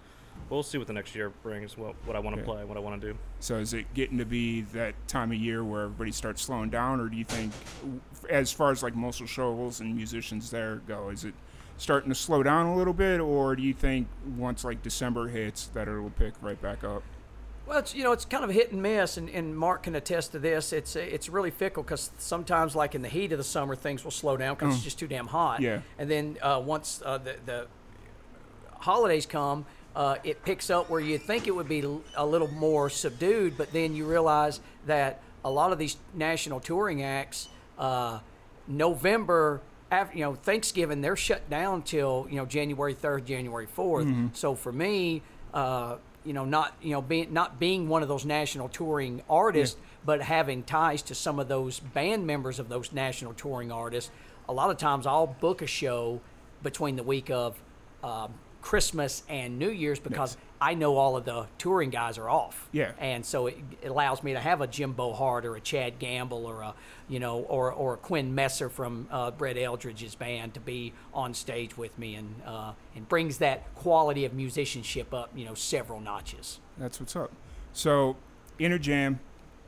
We'll 0.50 0.64
see 0.64 0.78
what 0.78 0.88
the 0.88 0.94
next 0.94 1.16
year 1.16 1.30
brings, 1.44 1.78
what 1.78 1.96
what 2.06 2.16
I 2.16 2.20
want 2.20 2.38
to 2.38 2.42
Yeah. 2.44 2.46
play, 2.46 2.64
what 2.64 2.78
I 2.78 2.80
want 2.80 3.02
to 3.02 3.12
do. 3.12 3.18
So 3.42 3.56
is 3.58 3.74
it 3.74 3.94
getting 3.94 4.20
to 4.20 4.26
be 4.26 4.62
that 4.74 4.96
time 5.10 5.32
of 5.32 5.38
year 5.38 5.66
where 5.66 5.82
everybody 5.84 6.14
starts 6.14 6.44
slowing 6.44 6.70
down, 6.70 7.02
or 7.02 7.10
do 7.10 7.18
you 7.18 7.26
think, 7.26 7.52
as 8.30 8.54
far 8.54 8.72
as 8.72 8.82
like 8.84 8.96
most 8.96 9.22
shows 9.28 9.82
and 9.82 9.96
musicians 9.98 10.50
there 10.50 10.78
go, 10.88 11.10
is 11.10 11.26
it 11.26 11.34
starting 11.78 12.10
to 12.10 12.16
slow 12.16 12.44
down 12.44 12.68
a 12.68 12.76
little 12.76 12.94
bit, 12.94 13.20
or 13.20 13.56
do 13.56 13.64
you 13.64 13.74
think 13.74 14.08
once 14.36 14.64
like 14.64 14.82
December 14.82 15.28
hits 15.28 15.68
that 15.68 15.88
it'll 15.88 16.10
pick 16.12 16.34
right 16.42 16.62
back 16.62 16.84
up? 16.84 17.04
Well, 17.66 17.80
it's 17.80 17.94
you 17.94 18.04
know 18.04 18.14
it's 18.14 18.26
kind 18.26 18.44
of 18.44 18.50
hit 18.50 18.72
and 18.72 18.82
miss, 18.82 19.18
and, 19.18 19.30
and 19.30 19.58
Mark 19.58 19.84
can 19.84 19.96
attest 19.96 20.32
to 20.32 20.40
this. 20.40 20.72
It's 20.72 20.96
it's 20.96 21.28
really 21.28 21.52
fickle 21.52 21.84
because 21.84 22.12
sometimes, 22.18 22.76
like 22.76 22.96
in 22.96 23.02
the 23.02 23.10
heat 23.10 23.32
of 23.34 23.38
the 23.38 23.44
summer, 23.44 23.76
things 23.76 24.04
will 24.04 24.12
slow 24.12 24.38
down 24.38 24.56
because 24.56 24.76
it's 24.76 24.84
just 24.84 25.00
too 25.00 25.08
damn 25.08 25.28
hot. 25.28 25.60
Mm. 25.60 25.64
Yeah. 25.64 25.80
And 25.98 26.10
then 26.10 26.38
uh, 26.42 26.62
once 26.64 27.02
uh, 27.06 27.18
the 27.18 27.36
the 27.46 27.68
holidays 28.80 29.26
come, 29.26 29.66
uh, 29.98 30.16
it 30.24 30.46
picks 30.46 30.70
up 30.70 30.90
where 30.90 31.02
you 31.02 31.18
think 31.18 31.48
it 31.48 31.52
would 31.56 31.68
be 31.68 31.84
a 32.16 32.26
little 32.26 32.48
more 32.48 32.90
subdued, 32.90 33.58
but 33.58 33.74
then 33.74 33.96
you 33.96 34.06
realize 34.06 34.62
that 34.86 35.22
a 35.44 35.52
lot 35.52 35.72
of 35.72 35.78
these 35.78 35.98
national 36.14 36.60
touring 36.60 37.04
acts, 37.04 37.50
uh, 37.78 38.20
November, 38.68 39.62
after, 39.92 40.18
you 40.18 40.24
know, 40.24 40.36
Thanksgiving, 40.36 41.02
they're 41.02 41.16
shut 41.16 41.50
down 41.50 41.82
till 41.82 42.28
you 42.30 42.38
know 42.38 42.46
January 42.46 42.94
third, 42.94 43.26
January 43.26 43.68
4th. 43.68 44.36
So 44.36 44.56
for 44.56 44.72
me, 44.72 45.22
uh, 45.54 45.98
you 46.26 46.34
know, 46.34 46.46
not 46.46 46.76
you 46.82 46.92
know 46.92 47.02
being 47.02 47.34
not 47.34 47.60
being 47.60 47.88
one 47.88 48.02
of 48.02 48.08
those 48.08 48.26
national 48.26 48.70
touring 48.70 49.22
artists, 49.30 49.78
but 50.06 50.22
having 50.22 50.64
ties 50.64 51.02
to 51.04 51.16
some 51.16 51.40
of 51.40 51.48
those 51.48 51.80
band 51.80 52.28
members 52.28 52.60
of 52.60 52.70
those 52.70 52.92
national 52.92 53.34
touring 53.34 53.72
artists, 53.72 54.12
a 54.50 54.54
lot 54.54 54.70
of 54.70 54.78
times 54.78 55.06
I'll 55.08 55.28
book 55.28 55.62
a 55.62 55.68
show 55.68 56.20
between 56.64 56.96
the 56.96 57.04
week 57.04 57.30
of 57.30 57.58
um, 58.04 58.34
Christmas 58.62 59.24
and 59.30 59.58
New 59.58 59.70
Year's 59.70 60.00
because 60.00 60.36
I 60.60 60.74
know 60.74 60.98
all 60.98 61.16
of 61.16 61.26
the 61.26 61.46
touring 61.58 61.90
guys 61.90 62.18
are 62.18 62.30
off. 62.30 62.68
Yeah. 62.72 62.92
And 63.00 63.26
so 63.26 63.48
it, 63.48 63.58
it 63.82 63.90
allows 63.90 64.24
me 64.24 64.34
to 64.34 64.40
have 64.40 64.62
a 64.62 64.68
Jimbo 64.68 65.14
Hart 65.14 65.46
or 65.46 65.56
a 65.56 65.62
Chad 65.62 66.00
Gamble 66.00 66.46
or 66.46 66.62
a, 66.62 66.74
you 67.08 67.20
know, 67.20 67.40
or, 67.42 67.72
or 67.72 67.94
a 67.94 67.98
Quinn 67.98 68.34
Messer 68.34 68.70
from 68.70 69.08
uh, 69.12 69.32
Brett 69.32 69.58
Eldredge's 69.58 70.16
band 70.16 70.56
to 70.56 70.60
be 70.60 70.94
on 71.14 71.34
stage 71.34 71.78
with 71.78 71.98
me 72.00 72.16
and, 72.16 72.36
uh, 72.46 72.72
and 72.96 73.08
brings 73.08 73.38
that 73.38 73.74
quality 73.76 74.26
of 74.26 74.34
musicianship 74.34 75.14
up, 75.14 75.30
you 75.36 75.46
know, 75.46 75.54
several 75.54 76.00
notches. 76.00 76.60
That's 76.78 77.00
what's 77.00 77.16
up. 77.16 77.32
So, 77.74 78.16
In 78.58 78.72
a 78.72 78.80
Jam, 78.80 79.20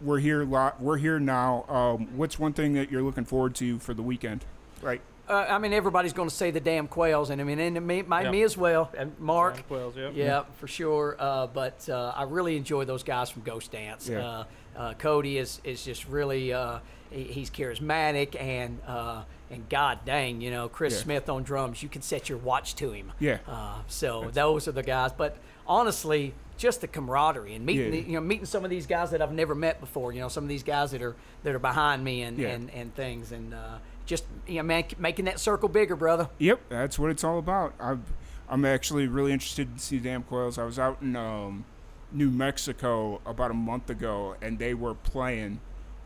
we're 0.01 0.19
here. 0.19 0.43
Lo- 0.43 0.73
we're 0.79 0.97
here 0.97 1.19
now. 1.19 1.65
Um, 1.67 2.07
what's 2.17 2.39
one 2.39 2.53
thing 2.53 2.73
that 2.73 2.89
you're 2.89 3.03
looking 3.03 3.25
forward 3.25 3.53
to 3.55 3.77
for 3.79 3.93
the 3.93 4.01
weekend? 4.01 4.45
Right. 4.81 5.01
Uh, 5.29 5.45
I 5.47 5.59
mean, 5.59 5.73
everybody's 5.73 6.13
going 6.13 6.27
to 6.27 6.33
say 6.35 6.49
the 6.51 6.59
damn 6.59 6.87
quails, 6.87 7.29
and 7.29 7.39
I 7.39 7.43
mean, 7.43 7.59
and 7.59 7.85
me, 7.85 8.01
my, 8.01 8.23
Yeah. 8.23 8.31
me 8.31 8.41
as 8.41 8.57
well, 8.57 8.89
and 8.97 9.17
Mark. 9.19 9.53
Giant 9.53 9.67
Quails, 9.67 9.95
yep. 9.95 10.11
Yeah, 10.15 10.43
for 10.57 10.67
sure. 10.67 11.15
Uh, 11.19 11.45
but 11.47 11.87
uh, 11.87 12.13
I 12.15 12.23
really 12.23 12.57
enjoy 12.57 12.85
those 12.85 13.03
guys 13.03 13.29
from 13.29 13.43
Ghost 13.43 13.71
Dance. 13.71 14.09
Yeah. 14.09 14.25
Uh, 14.27 14.43
uh, 14.75 14.93
Cody 14.95 15.37
is, 15.37 15.61
is 15.63 15.83
just 15.85 16.07
really 16.07 16.51
uh, 16.53 16.79
he, 17.11 17.23
he's 17.25 17.49
charismatic 17.49 18.39
and 18.41 18.79
uh, 18.87 19.23
and 19.51 19.67
god 19.69 19.99
dang, 20.05 20.41
you 20.41 20.51
know, 20.51 20.67
Chris 20.69 20.93
Yeah. 20.93 20.99
Smith 21.03 21.29
on 21.29 21.43
drums. 21.43 21.83
You 21.83 21.89
can 21.89 22.01
set 22.01 22.29
your 22.29 22.37
watch 22.37 22.75
to 22.75 22.91
him. 22.91 23.11
Yeah. 23.19 23.39
Uh, 23.47 23.79
so 23.87 24.29
those 24.31 24.67
are 24.67 24.71
the 24.71 24.83
guys. 24.83 25.11
But 25.11 25.37
honestly, 25.67 26.33
just 26.57 26.81
the 26.81 26.87
camaraderie 26.87 27.55
and 27.55 27.65
meeting 27.65 27.85
Yeah. 27.93 28.01
the, 28.01 28.07
you 28.07 28.13
know 28.13 28.21
meeting 28.21 28.45
some 28.45 28.63
of 28.63 28.69
these 28.69 28.85
guys 28.87 29.11
that 29.11 29.21
I've 29.21 29.31
never 29.33 29.53
met 29.55 29.79
before. 29.79 30.11
You 30.13 30.21
know, 30.21 30.27
some 30.29 30.43
of 30.43 30.49
these 30.49 30.63
guys 30.63 30.91
that 30.91 31.01
are 31.01 31.15
that 31.43 31.53
are 31.53 31.59
behind 31.59 32.03
me 32.03 32.21
and 32.23 32.37
Yeah. 32.37 32.49
and, 32.49 32.69
and 32.71 32.95
things 32.95 33.31
and. 33.31 33.53
Uh, 33.53 33.77
just 34.09 34.25
you 34.47 34.55
know, 34.55 34.63
man, 34.63 34.83
making 34.97 35.25
that 35.25 35.39
circle 35.39 35.69
bigger, 35.69 35.95
brother. 35.95 36.29
Yep, 36.39 36.61
that's 36.67 36.97
what 36.97 37.11
it's 37.11 37.23
all 37.23 37.37
about. 37.37 37.75
I've, 37.79 38.01
I'm 38.49 38.65
actually 38.65 39.07
really 39.07 39.31
interested 39.31 39.79
see 39.79 39.99
Damn 39.99 40.23
Quails. 40.23 40.57
I 40.57 40.63
was 40.63 40.79
out 40.79 41.01
in 41.01 41.15
um, 41.15 41.63
New 42.11 42.31
Mexico 42.31 43.21
about 43.23 43.51
a 43.51 43.53
month 43.53 43.89
ago, 43.89 44.35
and 44.41 44.57
they 44.57 44.73
were 44.73 44.95
playing, 44.95 45.61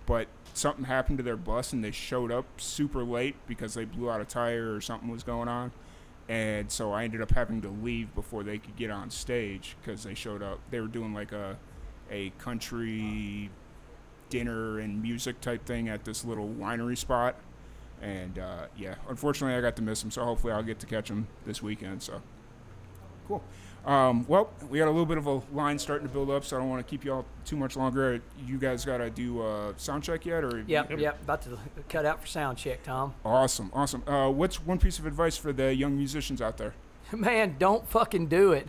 but 0.06 0.28
something 0.54 0.84
happened 0.84 1.18
to 1.20 1.24
their 1.24 1.38
bus, 1.38 1.72
and 1.72 1.82
they 1.82 1.92
showed 1.92 2.30
up 2.30 2.46
super 2.58 3.06
late 3.06 3.38
because 3.48 3.74
they 3.74 3.86
blew 3.86 4.12
out 4.12 4.20
a 4.20 4.26
tire 4.26 4.76
or 4.76 4.82
something 4.82 5.10
was 5.10 5.24
going 5.24 5.48
on. 5.48 5.72
And 6.28 6.70
so 6.70 6.92
I 6.92 7.06
ended 7.06 7.22
up 7.22 7.32
having 7.32 7.62
to 7.62 7.70
leave 7.70 8.13
before 8.16 8.44
they 8.44 8.58
could 8.58 8.76
get 8.76 8.92
on 8.92 9.12
stage 9.12 9.78
because 9.82 10.04
they 10.04 10.13
showed 10.13 10.44
up. 10.44 10.60
They 10.72 10.82
were 10.82 10.88
doing 10.88 11.13
like 11.13 11.32
a, 11.32 11.58
a 12.12 12.32
country 12.32 13.50
dinner 14.30 14.80
and 14.80 15.02
music 15.02 15.39
type 15.39 15.66
thing 15.66 15.88
at 15.88 16.04
this 16.04 16.26
little 16.26 16.50
winery 16.50 16.98
spot. 16.98 17.36
And 18.04 18.38
uh, 18.38 18.66
yeah, 18.78 18.96
unfortunately, 19.08 19.56
I 19.56 19.62
got 19.62 19.78
to 19.78 19.82
miss 19.82 20.04
him, 20.04 20.12
So 20.12 20.26
hopefully, 20.26 20.52
I'll 20.52 20.62
get 20.62 20.80
to 20.80 20.86
catch 20.86 21.10
him 21.10 21.28
this 21.46 21.63
weekend. 21.63 22.04
So 22.04 22.22
cool. 23.28 23.42
Um, 23.86 24.26
well, 24.28 24.50
we 24.70 24.80
got 24.80 24.88
a 24.88 24.92
little 24.92 25.06
bit 25.06 25.18
of 25.18 25.28
a 25.28 25.42
line 25.54 25.78
starting 25.78 26.08
to 26.08 26.13
build 26.13 26.30
up, 26.30 26.46
so 26.46 26.56
I 26.56 26.60
don't 26.60 26.70
want 26.70 26.86
to 26.86 26.89
keep 26.89 27.04
you 27.04 27.13
all 27.13 27.26
too 27.44 27.58
much 27.58 27.76
longer. 27.76 28.22
You 28.46 28.58
guys 28.58 28.86
got 28.86 28.98
to 28.98 29.10
do 29.10 29.42
a 29.42 29.74
sound 29.78 30.04
check 30.04 30.26
yet, 30.26 30.44
or 30.44 30.63
Yep, 30.66 31.00
yep, 31.00 31.22
About 31.22 31.42
to 31.44 31.58
cut 31.89 32.06
out 32.06 32.22
for 32.22 32.28
sound 32.28 32.58
check, 32.58 32.84
Tom. 32.84 33.13
Awesome, 33.26 33.72
awesome. 33.74 34.04
Uh, 34.08 34.30
what's 34.30 34.63
one 34.66 34.80
piece 34.80 35.00
of 35.00 35.06
advice 35.06 35.36
for 35.36 35.52
the 35.52 35.76
young 35.76 35.98
musicians 35.98 36.42
out 36.42 36.58
there? 36.58 36.74
Man, 37.12 37.56
don't 37.60 37.88
fucking 37.88 38.28
do 38.28 38.54
it. 38.54 38.68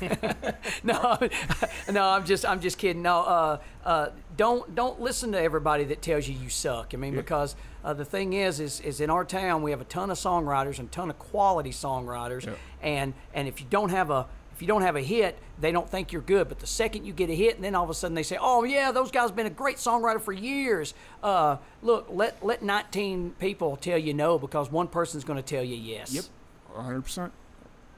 no, 0.82 1.18
no, 1.92 2.04
I'm 2.08 2.24
just, 2.24 2.44
I'm 2.46 2.60
just 2.60 2.78
kidding. 2.78 3.02
No, 3.02 3.20
uh, 3.20 3.58
uh, 3.84 4.08
don't, 4.36 4.74
don't 4.74 5.00
listen 5.00 5.32
to 5.32 5.40
everybody 5.40 5.84
that 5.84 6.02
tells 6.02 6.26
you 6.26 6.34
you 6.36 6.48
suck. 6.48 6.94
I 6.94 6.96
mean, 6.96 7.12
Yeah. 7.14 7.20
because 7.20 7.54
uh, 7.84 7.92
the 7.94 8.04
thing 8.04 8.32
is, 8.32 8.58
is, 8.60 8.80
is 8.80 9.00
in 9.00 9.10
our 9.10 9.24
town 9.24 9.62
we 9.62 9.70
have 9.70 9.80
a 9.80 9.84
ton 9.84 10.10
of 10.10 10.16
songwriters 10.18 10.78
and 10.78 10.88
a 10.88 10.92
ton 10.92 11.10
of 11.10 11.18
quality 11.18 11.70
songwriters, 11.70 12.46
Yeah. 12.46 12.54
and 12.82 13.14
and 13.34 13.46
if 13.46 13.60
you 13.60 13.66
don't 13.70 13.90
have 13.90 14.10
a 14.10 14.26
if 14.54 14.62
you 14.62 14.68
don't 14.68 14.80
have 14.82 14.96
a 14.96 15.02
hit, 15.02 15.38
they 15.60 15.70
don't 15.70 15.88
think 15.88 16.12
you're 16.12 16.22
good. 16.22 16.48
But 16.48 16.60
the 16.60 16.66
second 16.66 17.04
you 17.04 17.12
get 17.12 17.28
a 17.28 17.34
hit, 17.34 17.56
and 17.56 17.62
then 17.64 17.74
all 17.74 17.84
of 17.84 17.90
a 17.90 17.94
sudden 17.94 18.14
they 18.14 18.22
say, 18.22 18.38
"Oh 18.40 18.64
yeah, 18.64 18.90
those 18.90 19.10
guys 19.10 19.30
been 19.30 19.46
a 19.46 19.50
great 19.50 19.76
songwriter 19.76 20.20
for 20.20 20.32
years." 20.32 20.94
Uh, 21.22 21.58
look, 21.82 22.06
let 22.10 22.42
let 22.44 22.62
19 22.62 23.32
people 23.38 23.76
tell 23.76 23.98
you 23.98 24.14
no 24.14 24.38
because 24.38 24.72
one 24.72 24.88
person's 24.88 25.24
going 25.24 25.36
to 25.36 25.42
tell 25.42 25.62
you 25.62 25.76
yes. 25.76 26.12
Yep, 26.14 26.24
100. 26.72 27.02
percent 27.02 27.32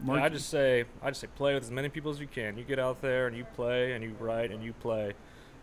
Yeah, 0.06 0.12
I 0.24 0.28
just 0.28 0.48
say, 0.48 0.84
I 1.02 1.10
just 1.10 1.20
say, 1.20 1.26
play 1.36 1.54
with 1.54 1.64
as 1.64 1.70
many 1.70 1.88
people 1.88 2.10
as 2.10 2.20
you 2.20 2.28
can. 2.28 2.56
You 2.56 2.64
get 2.64 2.78
out 2.78 3.02
there 3.02 3.26
and 3.26 3.36
you 3.36 3.44
play 3.56 3.92
and 3.92 4.04
you 4.04 4.14
write 4.20 4.50
and 4.50 4.62
you 4.62 4.72
play, 4.74 5.14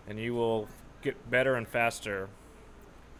and 0.07 0.19
you 0.19 0.33
will 0.33 0.67
get 1.01 1.29
better 1.29 1.55
and 1.55 1.67
faster. 1.67 2.27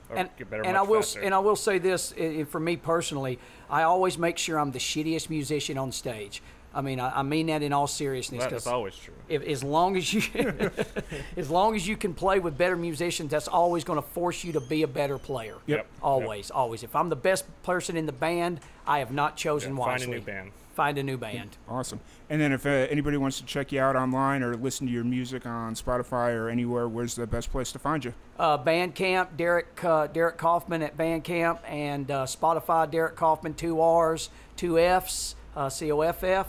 Or 0.09 0.17
and, 0.17 0.29
get 0.37 0.49
better 0.49 0.63
and 0.63 0.77
I 0.77 0.81
will 0.83 1.01
faster. 1.01 1.21
and 1.21 1.33
I 1.33 1.39
will 1.39 1.55
say 1.55 1.79
this 1.79 2.13
for 2.49 2.59
me 2.59 2.75
personally, 2.77 3.39
I 3.69 3.83
always 3.83 4.17
make 4.17 4.37
sure 4.37 4.59
I'm 4.59 4.71
the 4.71 4.79
shittiest 4.79 5.29
musician 5.29 5.77
on 5.77 5.91
stage. 5.91 6.41
I 6.75 6.81
mean, 6.81 6.99
I, 6.99 7.19
I 7.19 7.23
mean 7.23 7.47
that 7.47 7.63
in 7.63 7.71
all 7.71 7.87
seriousness. 7.87 8.43
That- 8.43 8.51
that's 8.51 8.67
always 8.67 8.95
true. 8.97 9.13
if, 9.29 9.41
as 9.43 9.63
long 9.63 9.95
as 9.95 10.13
you, 10.13 10.21
as 11.37 11.49
long 11.49 11.75
as 11.75 11.87
you 11.87 11.95
can 11.95 12.13
play 12.13 12.39
with 12.39 12.57
better 12.57 12.75
musicians, 12.75 13.31
that's 13.31 13.47
always 13.47 13.85
going 13.85 13.95
to 13.95 14.07
force 14.09 14.43
you 14.43 14.51
to 14.51 14.59
be 14.59 14.83
a 14.83 14.87
better 14.87 15.17
player. 15.17 15.55
Yep. 15.67 15.87
Always, 16.01 16.51
always. 16.51 16.83
If 16.83 16.93
I'm 16.93 17.07
the 17.07 17.15
best 17.15 17.45
person 17.63 17.95
in 17.95 18.05
the 18.05 18.11
band, 18.11 18.59
I 18.85 18.99
have 18.99 19.11
not 19.11 19.37
chosen 19.37 19.71
Yeah, 19.71 19.79
wisely. 19.79 20.05
find 20.05 20.13
a 20.13 20.17
new 20.17 20.25
band. 20.25 20.51
Find 20.75 20.97
a 20.97 21.03
new 21.03 21.17
band. 21.17 21.55
Awesome. 21.69 22.01
And 22.29 22.41
then 22.41 22.51
if 22.51 22.65
uh, 22.65 22.69
anybody 22.69 23.15
wants 23.15 23.39
to 23.39 23.45
check 23.45 23.71
you 23.71 23.79
out 23.79 23.95
online 23.95 24.43
or 24.43 24.55
listen 24.55 24.85
to 24.87 24.91
your 24.91 25.05
music 25.05 25.45
on 25.45 25.73
Spotify 25.73 26.35
or 26.35 26.49
anywhere, 26.49 26.89
where's 26.89 27.15
the 27.15 27.25
best 27.25 27.49
place 27.49 27.71
to 27.71 27.79
find 27.79 28.03
you? 28.03 28.13
Uh, 28.37 28.57
Bandcamp, 28.57 29.37
Derrick 29.37 29.81
uh, 29.85 30.07
Derrick 30.07 30.37
Coffman 30.37 30.83
at 30.83 30.97
Bandcamp, 30.97 31.59
and 31.65 32.11
uh, 32.11 32.25
Spotify, 32.25 32.91
Derrick 32.91 33.15
Coffman, 33.15 33.55
two 33.55 33.79
R's, 33.79 34.29
two 34.57 34.77
F's, 34.77 35.35
uh, 35.55 35.69
C 35.69 35.93
O 35.93 36.01
F 36.01 36.25
F. 36.25 36.47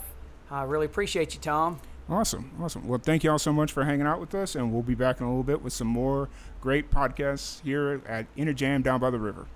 I 0.51 0.63
really 0.63 0.87
appreciate 0.87 1.33
you, 1.33 1.39
Tom. 1.39 1.79
Awesome, 2.09 2.51
awesome. 2.61 2.85
Well, 2.85 2.99
thank 3.01 3.23
you 3.23 3.31
all 3.31 3.39
so 3.39 3.53
much 3.53 3.71
for 3.71 3.85
hanging 3.85 4.07
out 4.07 4.19
with 4.19 4.35
us, 4.35 4.55
and 4.55 4.73
we'll 4.73 4.83
be 4.83 4.95
back 4.95 5.21
in 5.21 5.25
a 5.25 5.29
little 5.29 5.43
bit 5.43 5.61
with 5.61 5.71
some 5.71 5.87
more 5.87 6.27
great 6.59 6.91
podcasts 6.91 7.61
here 7.63 8.01
at 8.05 8.25
In 8.35 8.49
a 8.49 8.53
Jam 8.53 8.81
down 8.81 8.99
by 8.99 9.09
the 9.09 9.19
river. 9.19 9.47